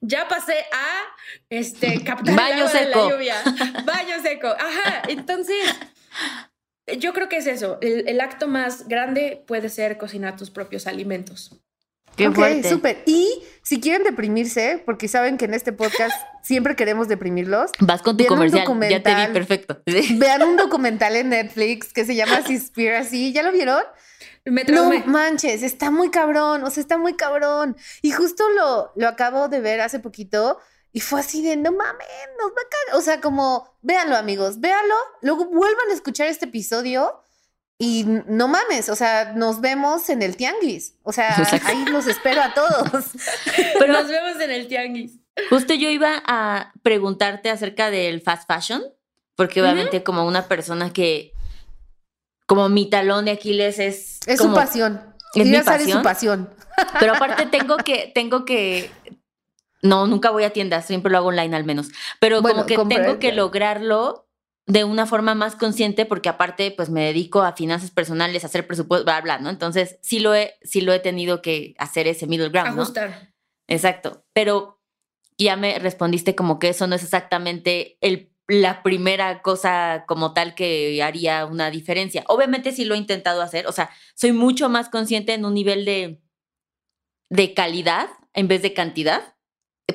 [0.00, 1.02] ya pasé a
[1.50, 3.06] este captar Baño seco.
[3.06, 3.34] la lluvia,
[3.84, 5.56] baño seco, ajá, entonces
[6.98, 10.86] yo creo que es eso, el, el acto más grande puede ser cocinar tus propios
[10.86, 11.50] alimentos.
[12.16, 13.02] Qué ok, súper.
[13.06, 17.70] Y si quieren deprimirse, porque saben que en este podcast siempre queremos deprimirlos.
[17.80, 19.82] Vas con tu comercial, ya te vi perfecto.
[20.18, 23.32] Vean un documental en Netflix que se llama Seaspiracy.
[23.32, 23.82] ¿Ya lo vieron?
[24.44, 27.76] Me no manches, está muy cabrón, o sea, está muy cabrón.
[28.00, 30.60] Y justo lo, lo acabo de ver hace poquito
[30.92, 32.06] y fue así de, no mames,
[32.38, 32.96] nos va a caer.
[32.96, 37.20] O sea, como, véanlo amigos, véanlo, luego vuelvan a escuchar este episodio
[37.78, 40.94] y no mames, o sea, nos vemos en el tianguis.
[41.02, 43.04] O sea, ahí los espero a todos.
[43.78, 45.18] Pero nos vemos en el tianguis.
[45.50, 48.82] Justo yo iba a preguntarte acerca del fast fashion,
[49.34, 51.32] porque obviamente como una persona que,
[52.46, 54.20] como mi talón de Aquiles es...
[54.26, 55.14] Es su pasión.
[55.34, 55.88] Es mi pasión.
[55.90, 56.50] Es su pasión.
[56.98, 58.90] Pero aparte tengo que, tengo que,
[59.82, 61.88] no, nunca voy a tiendas, siempre lo hago online al menos,
[62.20, 64.25] pero como que tengo que lograrlo
[64.66, 68.66] de una forma más consciente porque aparte pues me dedico a finanzas personales, a hacer
[68.66, 69.48] presupuesto, bla, bla, ¿no?
[69.48, 73.32] Entonces sí lo he, sí lo he tenido que hacer ese middle ground, Ajustar.
[73.68, 74.80] Exacto, pero
[75.38, 80.54] ya me respondiste como que eso no es exactamente el, la primera cosa como tal
[80.54, 82.24] que haría una diferencia.
[82.26, 85.84] Obviamente sí lo he intentado hacer, o sea, soy mucho más consciente en un nivel
[85.84, 86.22] de,
[87.30, 89.35] de calidad en vez de cantidad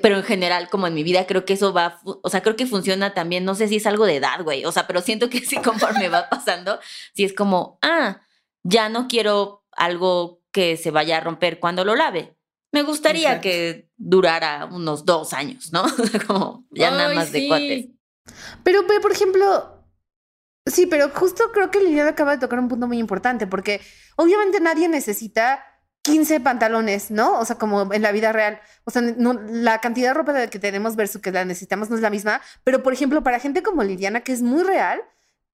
[0.02, 2.66] pero en general, como en mi vida, creo que eso va, o sea, creo que
[2.66, 5.40] funciona también, no sé si es algo de edad, güey, o sea, pero siento que
[5.40, 6.80] sí, conforme va pasando,
[7.14, 8.22] si es como, ah,
[8.64, 12.36] ya no quiero algo que se vaya a romper cuando lo lave.
[12.74, 15.84] Me gustaría que durara unos dos años, ¿no?
[16.28, 17.88] como ya nada más de cuates.
[18.64, 19.86] Pero, por ejemplo,
[20.66, 23.82] sí, pero justo creo que Liliana acaba de tocar un punto muy importante, porque
[24.16, 25.66] obviamente nadie necesita
[26.04, 27.40] 15 pantalones, ¿no?
[27.40, 28.60] O sea, como en la vida real.
[28.86, 32.02] O sea, no, la cantidad de ropa que tenemos versus que la necesitamos no es
[32.02, 32.42] la misma.
[32.64, 35.02] Pero, por ejemplo, para gente como Liliana, que es muy real,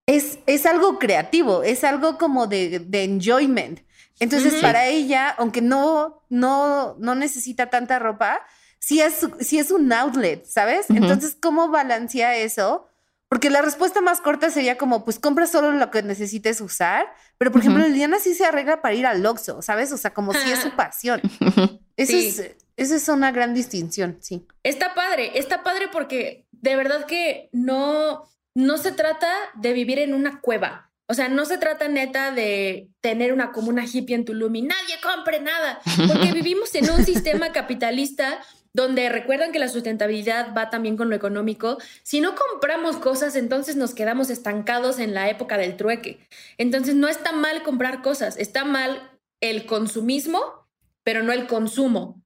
[0.05, 3.81] es, es algo creativo, es algo como de, de enjoyment.
[4.19, 8.41] Entonces, para ella, aunque no, no, no necesita tanta ropa,
[8.79, 10.89] sí es, sí es un outlet, ¿sabes?
[10.89, 12.87] Entonces, ¿cómo balancea eso?
[13.29, 17.07] Porque la respuesta más corta sería como, pues compra solo lo que necesites usar.
[17.37, 19.91] Pero, por ejemplo, Liliana sí se arregla para ir al Oxxo, ¿sabes?
[19.91, 21.21] O sea, como si es su pasión.
[21.97, 24.45] Eso es, esa es una gran distinción, sí.
[24.61, 30.13] Está padre, está padre porque de verdad que no, no se trata de vivir en
[30.13, 30.91] una cueva.
[31.09, 34.95] O sea, no se trata neta de tener una comuna hippie en Tulum y nadie
[35.01, 38.39] compre nada, porque vivimos en un sistema capitalista
[38.77, 41.79] donde recuerdan que la sustentabilidad va también con lo económico.
[42.03, 46.19] Si no compramos cosas, entonces nos quedamos estancados en la época del trueque.
[46.59, 49.09] Entonces no está mal comprar cosas, está mal
[49.41, 50.67] el consumismo,
[51.03, 52.21] pero no el consumo.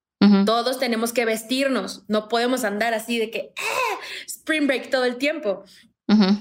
[0.46, 4.00] Todos tenemos que vestirnos, no podemos andar así de que ¡Ah!
[4.28, 5.64] spring break todo el tiempo.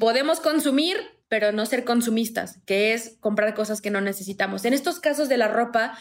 [0.00, 0.96] Podemos consumir,
[1.28, 4.64] pero no ser consumistas, que es comprar cosas que no necesitamos.
[4.64, 5.96] En estos casos de la ropa,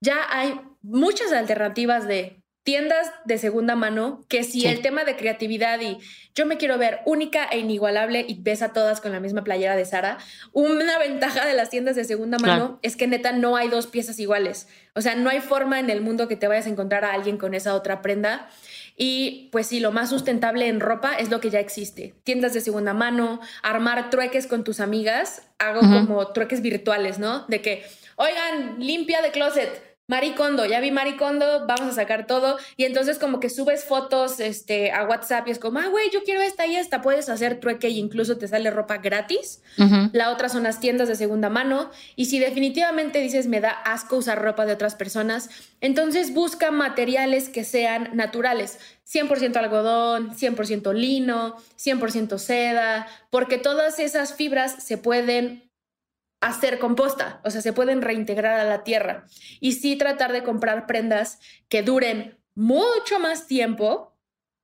[0.00, 5.80] ya hay muchas alternativas de tiendas de segunda mano que si el tema de creatividad
[5.80, 5.98] y
[6.34, 9.74] yo me quiero ver única e inigualable y ves a todas con la misma playera
[9.76, 10.18] de Sara,
[10.52, 14.18] una ventaja de las tiendas de segunda mano es que neta no hay dos piezas
[14.18, 14.68] iguales.
[14.94, 17.36] O sea, no hay forma en el mundo que te vayas a encontrar a alguien
[17.36, 18.48] con esa otra prenda.
[18.96, 22.14] Y pues sí, lo más sustentable en ropa es lo que ya existe.
[22.24, 27.46] Tiendas de segunda mano, armar trueques con tus amigas, hago como trueques virtuales, ¿no?
[27.48, 27.84] De que,
[28.16, 32.58] oigan, limpia de closet Maricondo, ya vi Maricondo, vamos a sacar todo.
[32.76, 36.22] Y entonces como que subes fotos este, a WhatsApp y es como, ah, güey, yo
[36.22, 37.00] quiero esta y esta.
[37.00, 39.62] Puedes hacer trueque y incluso te sale ropa gratis.
[40.12, 41.90] La otra son las tiendas de segunda mano.
[42.14, 45.48] Y si definitivamente dices, me da asco usar ropa de otras personas,
[45.80, 48.80] entonces busca materiales que sean naturales.
[49.10, 55.71] 100% algodón, 100% lino, 100% seda, porque todas esas fibras se pueden
[56.42, 59.24] hacer composta, o sea, se pueden reintegrar a la tierra.
[59.60, 61.38] Y sí tratar de comprar prendas
[61.68, 64.12] que duren mucho más tiempo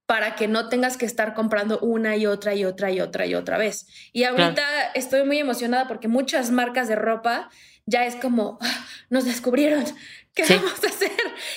[0.05, 3.33] para que no tengas que estar comprando una y otra y otra y otra y
[3.33, 3.87] otra vez.
[4.11, 7.49] Y ahorita estoy muy emocionada porque muchas marcas de ropa
[7.85, 9.85] ya es como, ah, nos descubrieron,
[10.33, 11.11] ¿qué vamos a hacer?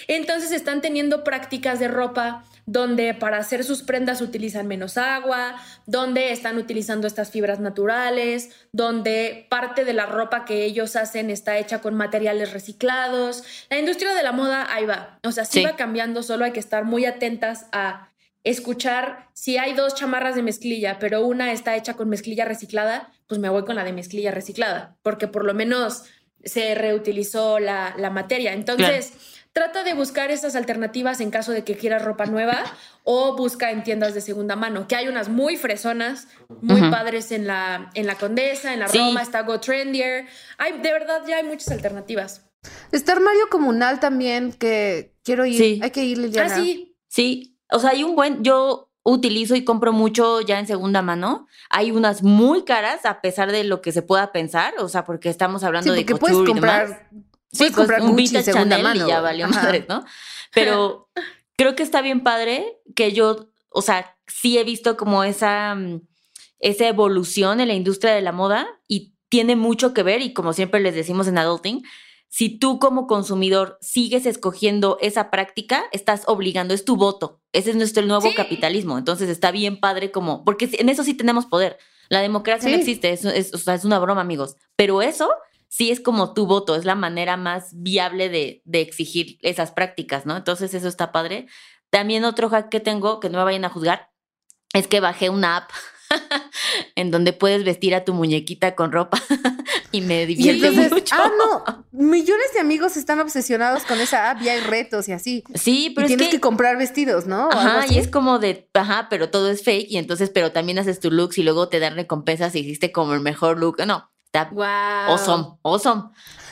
[0.06, 5.56] Entonces están teniendo prácticas de ropa donde para hacer sus prendas utilizan menos agua,
[5.86, 11.58] donde están utilizando estas fibras naturales, donde parte de la ropa que ellos hacen está
[11.58, 13.44] hecha con materiales reciclados.
[13.68, 16.60] La industria de la moda ahí va, o sea, sí, va cambiando, solo hay que
[16.60, 18.08] estar muy atentas a
[18.44, 23.40] escuchar si hay dos chamarras de mezclilla, pero una está hecha con mezclilla reciclada, pues
[23.40, 26.04] me voy con la de mezclilla reciclada, porque por lo menos
[26.44, 28.52] se reutilizó la, materia.
[28.52, 29.12] Entonces,
[29.52, 32.64] trata de buscar esas alternativas en caso de que quieras ropa nueva
[33.04, 36.28] o busca en tiendas de segunda mano, que hay unas muy fresonas,
[36.60, 40.26] muy padres en la, en la Condesa, en la Roma, está Go Trendier.
[40.58, 42.48] Hay, de verdad, ya hay muchas alternativas.
[42.92, 45.58] Está Armario Comunal también, que quiero ir.
[45.58, 45.80] Sí.
[45.82, 46.54] Hay que ir, Liliana.
[46.54, 46.96] Ah, sí.
[47.08, 47.58] Sí.
[47.70, 48.44] O sea, hay un buen.
[48.44, 51.48] Yo utilizo y compro mucho ya en segunda mano.
[51.70, 55.28] Hay unas muy caras a pesar de lo que se pueda pensar, o sea, porque
[55.28, 57.08] estamos hablando de couture puedes comprar
[57.52, 59.04] Sí, comprar un Gucci segunda mano.
[59.04, 60.04] y ya valió madre, ¿no?
[60.52, 61.10] Pero
[61.56, 66.00] creo que está bien padre que yo, o sea, sí he visto como esa, mm,
[66.60, 70.52] esa evolución en la industria de la moda y tiene mucho que ver y como
[70.52, 71.82] siempre les decimos en Adulting,
[72.28, 77.42] si tú como consumidor sigues escogiendo esa práctica, estás obligando, es tu voto.
[77.52, 78.96] Ese es nuestro nuevo capitalismo.
[78.96, 81.76] Entonces está bien padre como, porque en eso sí tenemos poder.
[82.08, 84.56] La democracia no existe, es, es, o sea, es una broma, amigos.
[84.76, 85.30] Pero eso
[85.72, 90.26] sí es como tu voto, es la manera más viable de, de exigir esas prácticas,
[90.26, 90.36] ¿no?
[90.36, 91.46] Entonces eso está padre.
[91.88, 94.10] También otro hack que tengo, que no me vayan a juzgar,
[94.74, 95.70] es que bajé una app
[96.94, 99.18] en donde puedes vestir a tu muñequita con ropa
[99.92, 101.14] y me divierto mucho.
[101.16, 105.42] Ah, no, millones de amigos están obsesionados con esa app y hay retos y así.
[105.54, 107.48] Sí, pero y tienes que, comprar vestidos, ¿no?
[107.50, 111.00] Ajá, y es como de, ajá, pero todo es fake y entonces, pero también haces
[111.00, 113.78] tu looks y luego te dan recompensas y hiciste como el mejor look.
[113.86, 114.11] No,
[114.52, 114.64] wow.
[114.64, 116.02] awesome, awesome.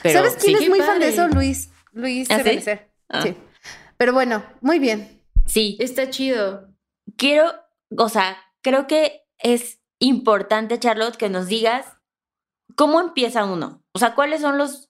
[0.03, 1.27] ¿Sabes quién es muy fan de eso?
[1.27, 1.69] Luis.
[1.93, 2.59] Luis ¿Ah, sí?
[3.09, 3.21] Ah.
[3.21, 3.35] sí.
[3.97, 5.21] Pero bueno, muy bien.
[5.45, 5.77] Sí.
[5.79, 6.69] Está chido.
[7.17, 7.53] Quiero,
[7.97, 11.85] o sea, creo que es importante, Charlotte, que nos digas
[12.75, 13.83] cómo empieza uno.
[13.93, 14.89] O sea, cuáles son los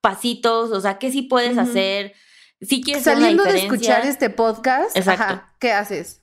[0.00, 2.14] pasitos, o sea, qué sí puedes hacer.
[2.60, 4.96] Si quieres Saliendo de escuchar este podcast,
[5.60, 6.22] ¿qué haces?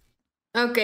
[0.53, 0.77] Ok.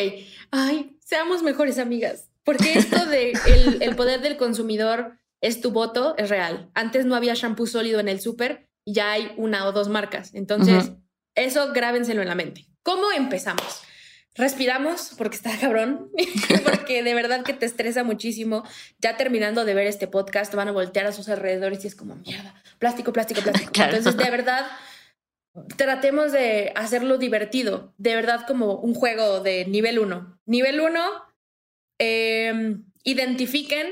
[0.51, 2.29] Ay, seamos mejores amigas.
[2.43, 3.33] Porque esto de
[3.81, 6.69] el, poder del consumidor es tu voto, es real.
[6.73, 10.33] Antes no había shampoo sólido en el súper, ya hay una o dos marcas.
[10.33, 10.91] Entonces,
[11.35, 12.67] eso grábenselo en la mente.
[12.83, 13.81] ¿Cómo empezamos?
[14.35, 16.09] Respiramos porque está cabrón,
[16.63, 18.63] porque de verdad que te estresa muchísimo.
[18.99, 22.15] Ya terminando de ver este podcast, van a voltear a sus alrededores y es como
[22.15, 23.71] mierda, plástico, plástico, plástico.
[23.75, 24.67] Entonces, de verdad,
[25.75, 30.39] tratemos de hacerlo divertido, de verdad como un juego de nivel 1.
[30.45, 31.01] Nivel 1,
[31.99, 33.87] em, identifiquen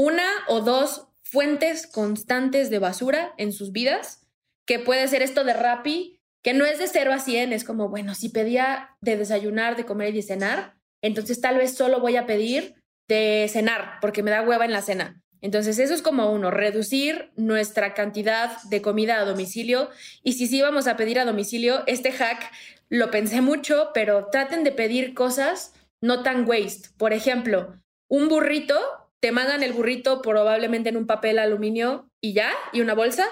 [0.00, 4.26] una o dos fuentes constantes de basura en sus vidas,
[4.64, 7.90] que puede ser esto de Rappi, que no es de 0 a 100, es como,
[7.90, 12.16] bueno, si pedía de desayunar, de comer y de cenar, entonces tal vez solo voy
[12.16, 15.22] a pedir de cenar, porque me da hueva en la cena.
[15.42, 19.90] Entonces eso es como uno, reducir nuestra cantidad de comida a domicilio.
[20.22, 22.50] Y si sí vamos a pedir a domicilio, este hack
[22.88, 26.88] lo pensé mucho, pero traten de pedir cosas no tan waste.
[26.96, 27.78] Por ejemplo,
[28.08, 28.78] un burrito,
[29.20, 33.26] te mandan el burrito probablemente en un papel aluminio y ya, y una bolsa,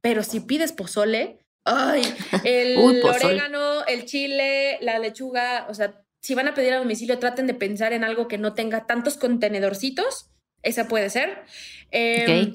[0.00, 2.02] pero si pides pozole, Ay,
[2.44, 7.46] el orégano, el chile, la lechuga, o sea, si van a pedir a domicilio, traten
[7.46, 10.30] de pensar en algo que no tenga tantos contenedorcitos.
[10.62, 11.42] Esa puede ser.
[11.90, 12.54] Em,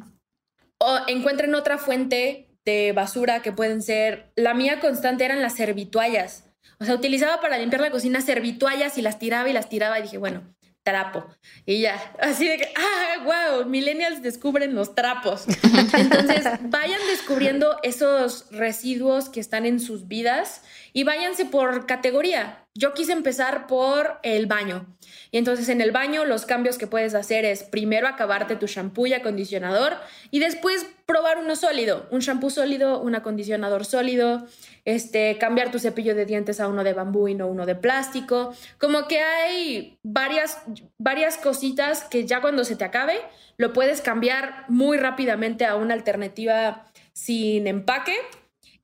[0.79, 4.31] o encuentren otra fuente de basura que pueden ser.
[4.35, 6.45] La mía constante eran las servituallas.
[6.79, 10.03] O sea, utilizaba para limpiar la cocina servituallas y las tiraba y las tiraba y
[10.03, 10.55] dije, bueno,
[10.89, 11.25] trapo.
[11.65, 15.45] Y ya, así de que, ah, wow, millennials descubren los trapos.
[15.93, 20.63] Entonces, vayan descubriendo esos residuos que están en sus vidas
[20.93, 22.65] y váyanse por categoría.
[22.75, 24.85] Yo quise empezar por el baño.
[25.31, 29.07] Y entonces en el baño los cambios que puedes hacer es primero acabarte tu shampoo
[29.07, 29.93] y acondicionador
[30.31, 34.45] y después probar uno sólido, un shampoo sólido, un acondicionador sólido,
[34.85, 38.53] este, cambiar tu cepillo de dientes a uno de bambú y no uno de plástico.
[38.77, 40.61] Como que hay varias,
[40.97, 43.19] varias cositas que ya cuando se te acabe
[43.57, 48.15] lo puedes cambiar muy rápidamente a una alternativa sin empaque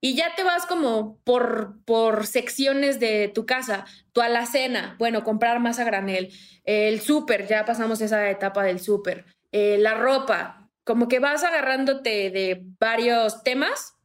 [0.06, 5.60] y ya te vas como por, por secciones de tu casa, tu alacena, bueno, comprar
[5.60, 6.32] más a granel,
[6.64, 12.30] el súper, ya pasamos esa etapa del súper, eh, la ropa, como que vas agarrándote
[12.30, 13.96] de varios temas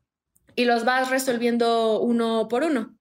[0.57, 2.96] y los vas resolviendo uno por uno.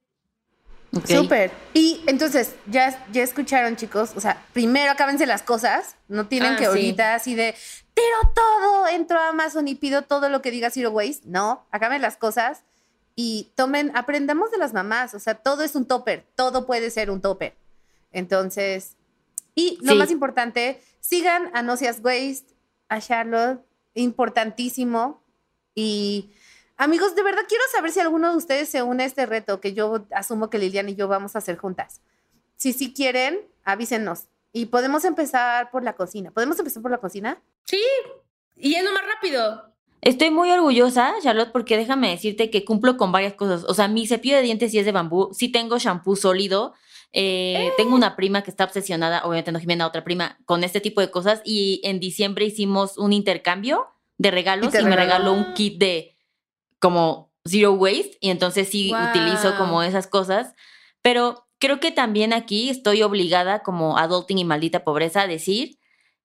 [1.05, 1.51] Súper.
[1.73, 4.11] Y entonces, ya, ya escucharon, chicos.
[4.15, 5.95] O sea, primero acábense las cosas.
[6.07, 7.53] No tienen ah, que ahorita así de
[7.93, 11.27] tiro todo, entro a Amazon y pido todo lo que diga Zero Waste.
[11.27, 12.63] No, acaben las cosas
[13.21, 17.11] y tomen, aprendamos de las mamás, o sea, todo es un topper, todo puede ser
[17.11, 17.53] un topper.
[18.13, 18.95] Entonces,
[19.55, 22.55] y lo más importante, sigan a No Seas Waste,
[22.87, 23.59] a Charlotte,
[23.93, 25.21] importantísimo.
[25.75, 26.31] Y
[26.77, 29.73] amigos, de verdad quiero saber si alguno de ustedes se une a este reto que
[29.73, 31.99] yo asumo que Liliana y yo vamos a hacer juntas.
[32.55, 34.27] Si sí si quieren, avísenos.
[34.53, 36.31] Y podemos empezar por la cocina.
[36.31, 37.41] ¿Podemos empezar por la cocina?
[37.65, 37.83] Sí,
[38.55, 39.68] y lo más rápido.
[40.01, 43.65] Estoy muy orgullosa, Charlotte, porque déjame decirte que cumplo con varias cosas.
[43.67, 46.73] O sea, mi cepillo de dientes sí es de bambú, sí tengo shampoo sólido.
[47.11, 51.01] Eh, tengo una prima que está obsesionada, obviamente no Jimena, otra prima, con este tipo
[51.01, 51.41] de cosas.
[51.43, 53.87] Y en diciembre hicimos un intercambio
[54.17, 56.15] de regalos y, me regaló un kit de
[56.79, 58.17] como zero waste.
[58.21, 60.53] Y entonces sí utilizo como esas cosas.
[61.01, 65.77] Pero creo que también aquí estoy obligada, como adulting y maldita pobreza, a decir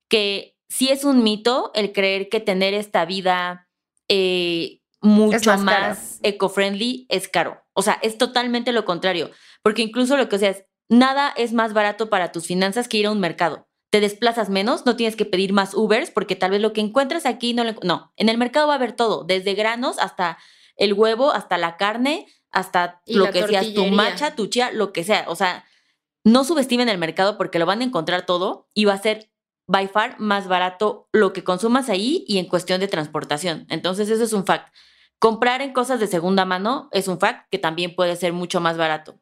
[0.08, 3.68] que sí es un mito el creer que tener esta vida
[4.08, 7.62] eh, mucho más, eco-friendly es caro.
[7.74, 9.30] O sea, es totalmente lo contrario,
[9.62, 13.06] porque incluso lo que sea es, nada es más barato para tus finanzas que ir
[13.06, 13.68] a un mercado.
[13.90, 17.26] te desplazas menos, no tienes que pedir más Ubers porque tal vez lo que encuentras
[17.26, 17.74] aquí no lo...
[17.84, 20.38] No, en el mercado va a haber todo, desde granos hasta
[20.76, 25.04] el huevo, hasta la carne, hasta lo que sea, tu macha, tu chía, lo que
[25.04, 25.26] sea.
[25.28, 25.64] O sea,
[26.24, 29.30] no subestimen el mercado porque lo van a encontrar todo y va a ser
[29.66, 33.66] by far más barato lo que consumas ahí y en cuestión de transportación.
[33.70, 34.72] Entonces, eso es un fact.
[35.18, 38.76] Comprar en cosas de segunda mano es un fact que también puede ser mucho más
[38.76, 39.18] barato.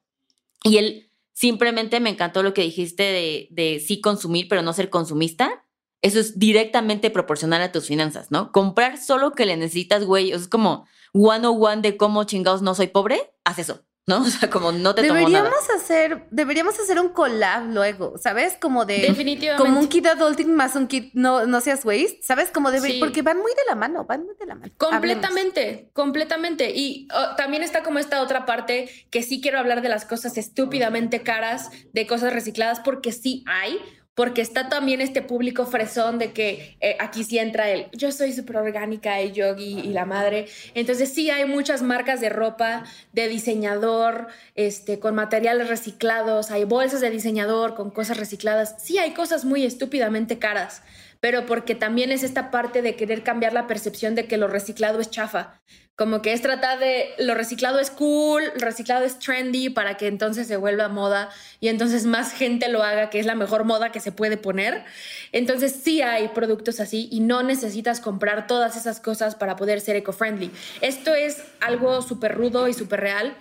[0.64, 4.90] Y él simplemente me encantó lo que dijiste de, de sí consumir, pero no ser
[4.90, 5.64] consumista.
[6.00, 8.50] Eso es directamente proporcional a tus finanzas, ¿no?
[8.50, 10.32] Comprar solo que le necesitas, güey.
[10.32, 13.32] Es como one on one de cómo chingados no soy pobre.
[13.44, 13.84] Haz eso.
[14.06, 14.22] ¿No?
[14.22, 15.76] O sea, como no te deberíamos tomó nada.
[15.76, 20.74] hacer deberíamos hacer un collab luego sabes como de definitivamente como un kit adulting más
[20.74, 24.04] un kit no no seas waste sabes como de porque van muy de la mano
[24.04, 24.72] van muy de la mano.
[24.76, 26.72] Completamente completamente.
[26.74, 30.36] Y oh, también está como esta otra parte que sí quiero hablar de las cosas
[30.36, 33.78] estúpidamente caras de cosas recicladas porque sí hay
[34.14, 38.32] porque está también este público fresón de que eh, aquí sí entra el yo soy
[38.32, 40.46] súper orgánica y yogi y la madre.
[40.74, 47.00] Entonces sí hay muchas marcas de ropa, de diseñador, este, con materiales reciclados, hay bolsas
[47.00, 48.76] de diseñador con cosas recicladas.
[48.78, 50.82] Sí hay cosas muy estúpidamente caras,
[51.22, 54.98] pero porque también es esta parte de querer cambiar la percepción de que lo reciclado
[54.98, 55.62] es chafa.
[55.94, 60.08] Como que es tratar de lo reciclado es cool, lo reciclado es trendy para que
[60.08, 61.28] entonces se vuelva moda
[61.60, 64.82] y entonces más gente lo haga, que es la mejor moda que se puede poner.
[65.30, 69.94] Entonces sí hay productos así y no necesitas comprar todas esas cosas para poder ser
[69.94, 70.50] eco-friendly.
[70.80, 73.36] Esto es algo súper rudo y súper real.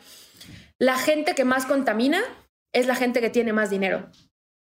[0.78, 2.22] La gente que más contamina
[2.74, 4.08] es la gente que tiene más dinero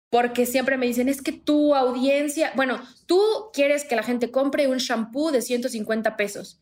[0.10, 3.22] porque siempre me dicen, es que tu audiencia, bueno, tú
[3.54, 6.62] quieres que la gente compre un shampoo de 150 pesos.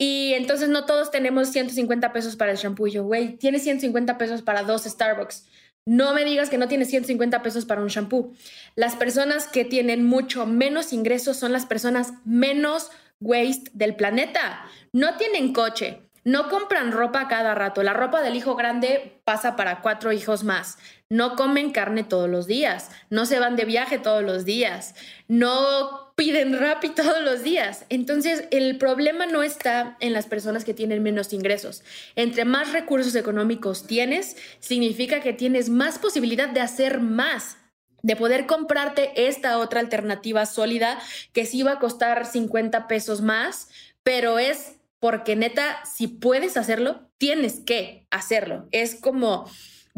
[0.00, 2.86] Y entonces no todos tenemos 150 pesos para el shampoo.
[2.86, 5.46] Y yo, güey, tienes 150 pesos para dos Starbucks.
[5.86, 8.34] No me digas que no tienes 150 pesos para un shampoo.
[8.76, 12.90] Las personas que tienen mucho menos ingresos son las personas menos
[13.20, 14.64] waste del planeta.
[14.92, 17.82] No tienen coche, no compran ropa cada rato.
[17.82, 20.76] La ropa del hijo grande pasa para cuatro hijos más.
[21.10, 22.90] No comen carne todos los días.
[23.08, 24.94] No se van de viaje todos los días.
[25.26, 27.86] No piden rap todos los días.
[27.88, 31.82] Entonces, el problema no está en las personas que tienen menos ingresos.
[32.14, 37.56] Entre más recursos económicos tienes, significa que tienes más posibilidad de hacer más
[38.02, 40.98] de poder comprarte esta otra alternativa sólida
[41.32, 43.68] que sí va a costar 50 pesos más,
[44.02, 48.68] pero es porque neta, si puedes hacerlo, tienes que hacerlo.
[48.70, 49.48] Es como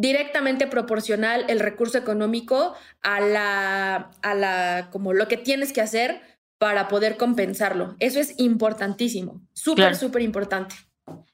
[0.00, 6.22] directamente proporcional el recurso económico a la, a la, como lo que tienes que hacer
[6.56, 7.96] para poder compensarlo.
[7.98, 10.74] Eso es importantísimo, súper, súper importante.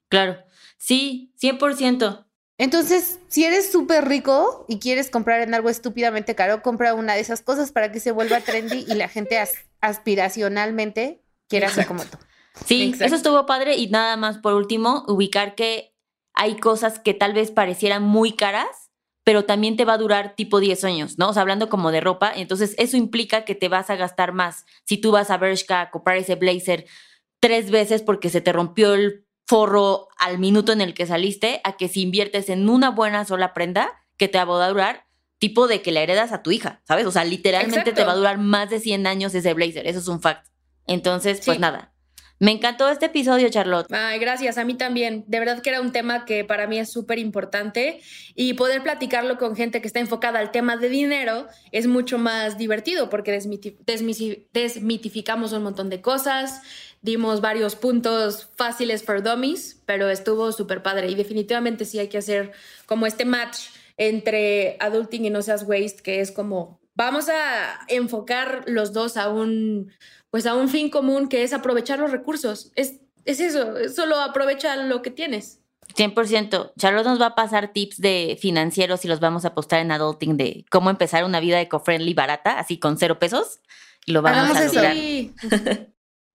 [0.09, 0.39] Claro,
[0.79, 2.27] sí, 100%.
[2.59, 7.21] Entonces, si eres súper rico y quieres comprar en algo estúpidamente caro, compra una de
[7.21, 9.39] esas cosas para que se vuelva trendy y la gente
[9.81, 12.19] aspiracionalmente quiera ser como tú.
[12.65, 15.96] Sí, eso estuvo padre y nada más por último, ubicar que
[16.37, 18.93] hay cosas que tal vez parecieran muy caras,
[19.25, 21.31] pero también te va a durar tipo 10 años, ¿no?
[21.31, 24.67] O sea, hablando como de ropa, entonces eso implica que te vas a gastar más.
[24.85, 26.87] Si tú vas a Bershka a comprar ese blazer
[27.41, 31.77] tres veces porque se te rompió el forro al minuto en el que saliste, a
[31.77, 35.07] que si inviertes en una buena sola prenda que te va a durar
[35.39, 37.07] tipo de que la heredas a tu hija, ¿sabes?
[37.07, 40.09] O sea, literalmente te va a durar más de 100 años ese blazer, eso es
[40.09, 40.47] un fact.
[40.87, 41.93] Entonces, pues nada,
[42.39, 43.87] me encantó este episodio, Charlotte.
[43.91, 45.25] Ay, gracias, a mí también.
[45.27, 48.01] De verdad que era un tema que para mí es súper importante
[48.35, 52.59] y poder platicarlo con gente que está enfocada al tema de dinero es mucho más
[52.59, 53.33] divertido porque
[54.53, 56.61] desmitificamos un montón de cosas,
[57.01, 62.19] dimos varios puntos fáciles for dummies, pero estuvo súper padre y definitivamente sí hay que
[62.19, 62.53] hacer
[62.85, 63.59] como este match
[63.97, 69.29] entre adulting y no seas waste, que es como vamos a enfocar los dos a
[69.29, 69.93] un
[70.37, 72.71] pues a un fin común que es aprovechar los recursos.
[72.77, 75.63] Es, es eso, solo aprovecha lo que tienes.
[75.97, 76.73] 100%.
[76.79, 80.37] Charlotte nos va a pasar tips de financieros y los vamos a postar en Adulting
[80.37, 83.61] de cómo empezar una vida eco-friendly barata, así con cero pesos.
[84.05, 84.95] Y lo vamos a lograr.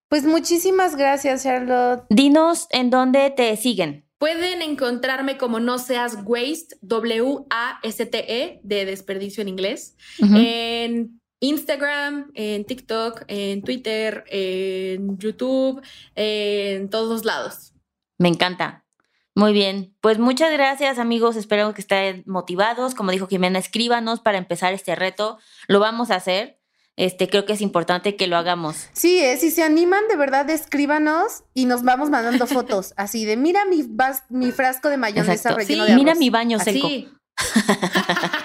[0.09, 2.03] pues muchísimas gracias, Charlotte.
[2.09, 4.07] Dinos en dónde te siguen.
[4.17, 13.23] Pueden encontrarme como no seas waste, W-A-S-T-E, de desperdicio en inglés, en Instagram, en TikTok,
[13.27, 15.81] en Twitter, en YouTube,
[16.15, 17.73] en todos lados.
[18.17, 18.85] Me encanta.
[19.33, 22.95] Muy bien, pues muchas gracias amigos, espero que estén motivados.
[22.95, 25.39] Como dijo Jimena, escríbanos para empezar este reto.
[25.67, 26.59] Lo vamos a hacer.
[26.97, 28.89] Este, creo que es importante que lo hagamos.
[28.91, 32.93] Sí, eh, si se animan, de verdad, escríbanos y nos vamos mandando fotos.
[32.97, 33.87] Así de, mira mi,
[34.29, 36.87] mi frasco de mayonesa relleno de Mira mi baño seco.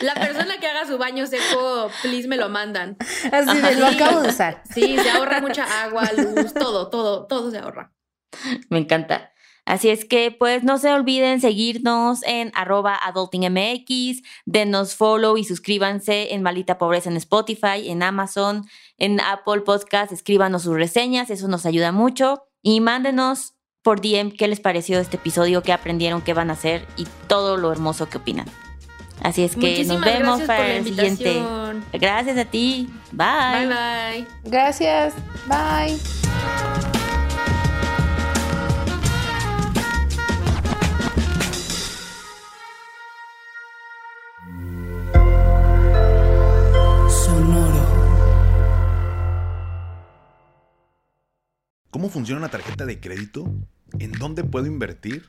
[0.00, 2.96] La persona que haga su baño seco, please me lo mandan.
[3.32, 4.62] Así de, lo acabo de usar.
[4.72, 7.92] Sí, se ahorra mucha agua, luz, todo, todo, todo se ahorra.
[8.68, 9.32] Me encanta.
[9.66, 16.34] Así es que, pues, no se olviden seguirnos en arroba adultingmx, denos follow y suscríbanse
[16.34, 21.66] en Malita Pobreza en Spotify, en Amazon, en Apple Podcast, escríbanos sus reseñas, eso nos
[21.66, 22.46] ayuda mucho.
[22.62, 26.86] Y mándenos por DM qué les pareció este episodio, qué aprendieron, qué van a hacer
[26.96, 28.46] y todo lo hermoso que opinan.
[29.22, 31.42] Así es que nos vemos para el siguiente.
[31.92, 32.88] Gracias a ti.
[33.12, 33.66] Bye.
[33.66, 34.26] Bye bye.
[34.44, 35.14] Gracias.
[35.46, 35.98] Bye.
[51.90, 53.52] ¿Cómo funciona una tarjeta de crédito?
[53.98, 55.28] ¿En dónde puedo invertir?